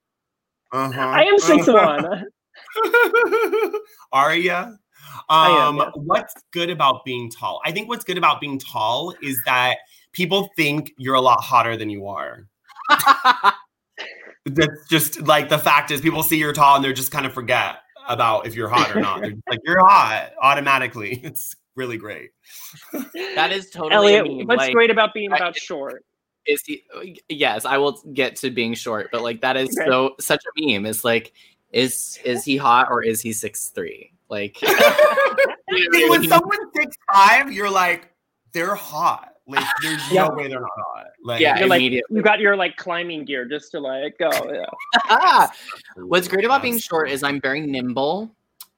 [0.71, 0.99] Uh-huh.
[1.01, 2.25] i am six one
[4.11, 4.71] Are ya?
[5.29, 5.91] I am, Um, yeah.
[5.95, 7.61] what's good about being tall?
[7.65, 9.77] I think what's good about being tall is that
[10.11, 12.47] people think you're a lot hotter than you are.
[14.45, 17.33] That's just like the fact is people see you're tall and they're just kind of
[17.33, 19.21] forget about if you're hot or not.
[19.21, 21.19] They're just like you're hot automatically.
[21.23, 22.31] It's really great.
[23.35, 24.15] That is totally.
[24.15, 24.47] elliot a meme.
[24.47, 26.03] what's like, great about being I- about short
[26.47, 26.83] is he
[27.27, 29.89] yes i will get to being short but like that is Okay.
[29.89, 31.33] so such a meme it's like
[31.71, 37.51] is is he hot or is he six three like See, when someone's six five,
[37.51, 38.09] you're like,
[38.53, 39.33] they're hot.
[39.47, 40.27] Like there's Yeah.
[40.27, 41.07] no way they're not hot.
[41.23, 44.65] Like Yeah, you're like you got your like climbing gear just to like go yeah
[45.09, 45.51] Ah!
[45.97, 48.29] what's great about being short is i'm very nimble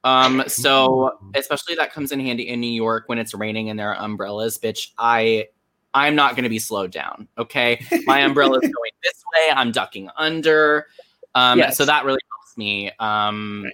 [0.08, 3.90] um so especially that comes in handy in new york when it's raining and there
[3.94, 5.46] are umbrellas bitch i
[5.94, 7.80] i'm not going to be slowed down okay?
[8.06, 10.88] My umbrella is going this way i'm ducking under
[11.36, 11.78] um Yes.
[11.78, 13.66] so that really helps me um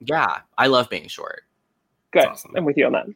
[0.00, 1.42] yeah i love being short.
[2.12, 2.26] Good.
[2.26, 2.52] awesome.
[2.56, 3.06] i'm with you on that.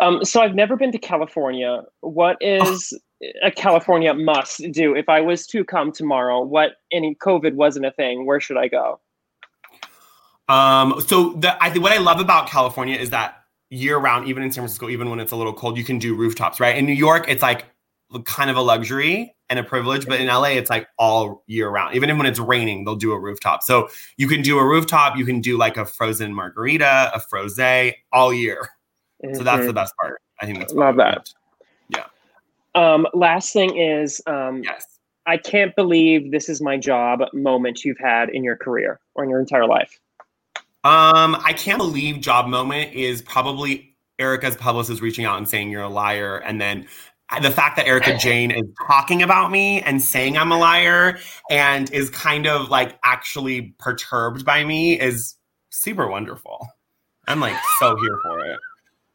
[0.00, 1.82] Um so i've never been to california.
[2.00, 2.98] What is
[3.42, 4.94] a california must do?
[4.94, 8.68] If i was to come tomorrow what any covid wasn't a thing where should i
[8.68, 9.00] go
[10.50, 14.42] Um, so the I think what I love about California is that year round, even
[14.42, 16.76] in San Francisco, even when it's a little cold, you can do rooftops, right?
[16.76, 17.66] In New York, it's like
[18.24, 21.94] kind of a luxury and a privilege, but in LA, it's like all year round.
[21.94, 23.62] Even when it's raining, they'll do a rooftop.
[23.62, 27.60] So you can do a rooftop, you can do like a frozen margarita, a froze
[28.12, 28.70] all year.
[29.34, 29.74] So that's the Mhm.
[29.76, 30.20] best part.
[30.40, 31.28] I think that's Love that.
[32.74, 34.86] Um, last thing is, um, Yes.
[35.26, 39.30] I can't believe this is my job moment you've had in your career or in
[39.30, 39.99] your entire life?
[40.82, 45.82] Um, I can't believe job moment is probably Erika's publicist reaching out and saying you're
[45.82, 46.86] a liar, and then
[47.42, 51.18] the fact that Erika Jayne is talking about me and saying I'm a liar
[51.50, 55.36] and is kind of like actually perturbed by me is
[55.70, 56.66] super wonderful.
[57.28, 58.58] I'm like so here for it.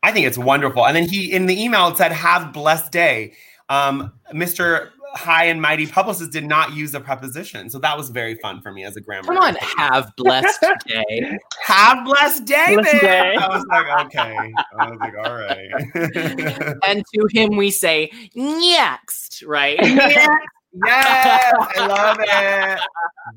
[0.04, 0.86] I think it's wonderful.
[0.86, 3.34] And then he in the email it said, "Have blessed day."
[3.70, 4.90] Um, Mr.
[5.16, 8.72] High and mighty publicist did not use a preposition, so that was very fun for
[8.72, 9.28] me as a grammar.
[9.28, 11.38] Come on, have blessed day.
[11.64, 13.36] Have blessed day, Blessed day.
[13.36, 14.54] I was like, okay.
[14.80, 16.78] I was like, all right.
[16.88, 19.78] and to him we say next, right?
[19.82, 20.28] Yes,
[20.86, 22.80] yes, I love it.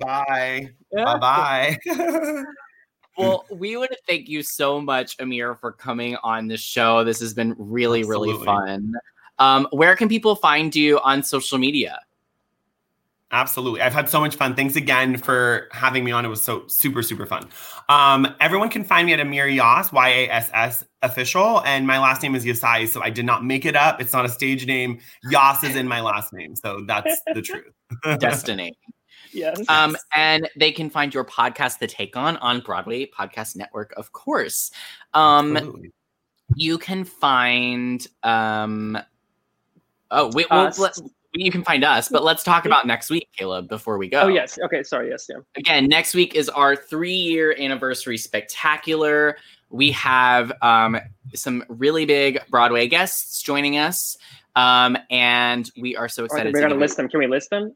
[0.01, 0.71] Bye.
[0.93, 1.79] Bye bye.
[3.19, 7.03] Well, we want to thank you so much, Amir, for coming on the show.
[7.03, 8.93] This has been really, really fun.
[9.39, 12.01] Um, where can people find you on social media?
[13.31, 13.83] Absolutely.
[13.83, 14.55] I've had so much fun.
[14.55, 16.25] Thanks again for having me on.
[16.25, 17.47] It was so super, super fun.
[17.91, 21.63] Um, everyone can find me at Amir Yass, Y A S S official.
[21.67, 22.89] And my last name is Yasai.
[22.89, 24.01] So I did not make it up.
[24.01, 24.99] It's not a stage name.
[25.31, 26.57] Yass is in my last name.
[26.57, 27.73] So that's the truth.
[28.19, 28.73] Destiny.
[29.31, 29.61] Yes.
[29.69, 34.13] Um, and they can find your podcast, The Take On, on Broadway Podcast Network, of
[34.13, 34.71] course.
[35.13, 35.93] Um, Absolutely.
[36.57, 38.07] you can find.
[38.23, 38.97] Um,
[40.11, 40.79] oh, wait, well, Us.
[40.79, 40.99] let-
[41.35, 44.23] you can find us, but let's talk about next week, Caleb, before we go.
[44.23, 44.59] Oh yes.
[44.65, 44.83] Okay.
[44.83, 45.11] Sorry.
[45.11, 45.27] Yes.
[45.29, 45.37] Yeah.
[45.57, 49.37] again, next week is our three year anniversary spectacular.
[49.71, 50.99] We have um,
[51.35, 54.17] some really big Broadway guests joining us.
[54.57, 57.09] Um, and we are so excited we're gonna list them.
[57.09, 57.75] Can we list them?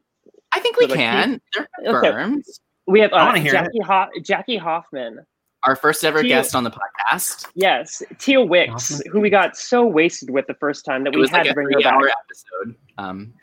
[0.51, 1.41] I think we So, like, can.
[1.53, 2.41] They're Okay.
[2.87, 5.19] We have uh, wanna hear Jackie Ho- Jackie Hoffman.
[5.65, 7.47] Our first ever Teal- guest on the podcast.
[7.55, 11.27] Yes, Teal Wicks, who we got so wasted with the first time that It we
[11.27, 11.95] had like to bring her back.
[11.95, 13.33] episode um,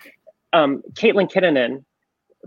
[0.53, 1.83] Um, Caitlin Kinnunen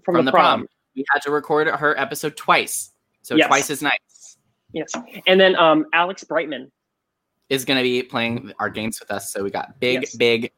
[0.03, 0.59] from, from, the, the prom.
[0.61, 0.67] prom.
[0.95, 2.91] We had to record her episode twice.
[3.23, 3.47] So Yes.
[3.47, 4.37] twice as nice.
[4.73, 4.91] Yes,
[5.27, 6.71] and then um, Alex Brightman.
[7.49, 9.31] is going to be playing our games with us.
[9.31, 10.15] So we got big, Yes.
[10.15, 10.51] big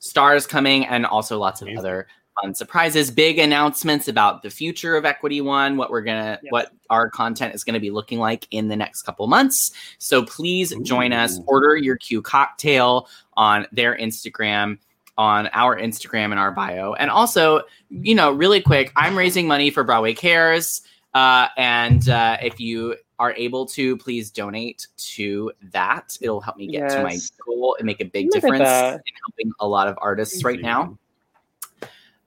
[0.00, 2.06] stars coming and also lots of other
[2.40, 6.72] fun surprises, big announcements about the future of Equity One, what we're going to, what
[6.90, 9.72] our content is going to be looking like in the next couple months.
[9.98, 14.78] So please join us, order your Q cocktail on their Instagram.
[15.16, 16.92] On our Instagram and our bio.
[16.94, 20.82] And also, you know, really quick, I'm raising money for Broadway Cares.
[21.12, 26.16] Uh, and uh, if you are able to, please donate to that.
[26.20, 29.52] It'll help me get to my goal and make a big Look difference in helping
[29.58, 30.96] a lot of artists right now.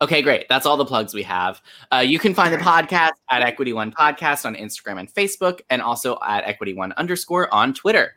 [0.02, 0.48] Okay, great.
[0.50, 1.62] That's all the plugs we have.
[1.94, 5.82] Uh, you can find the podcast at Equity One Podcast on Instagram and Facebook, and
[5.82, 8.16] also at Equity One underscore on Twitter.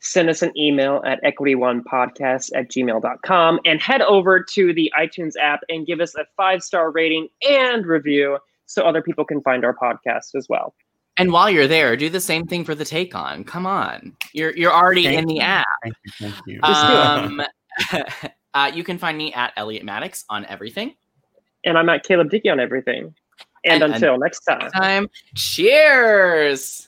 [0.00, 5.60] Send us an email at equityonePodcast at gmail.com and head over to the iTunes app
[5.68, 9.74] and give us a five star rating and review so other people can find our
[9.74, 10.74] podcast as well.
[11.16, 13.42] And while you're there, do the same thing for the Take On.
[13.42, 15.40] Come on, you're you're already Thank in the you.
[15.40, 15.66] app.
[15.82, 16.12] Thank you.
[16.30, 16.60] Thank you.
[16.62, 17.42] Um,
[18.54, 20.94] uh, you can find me at Elliot Maddox on everything.
[21.64, 23.14] And I'm at Caleb Dickey on everything.
[23.64, 24.70] And, And- until next time.
[24.70, 25.08] Time.
[25.34, 26.87] Cheers.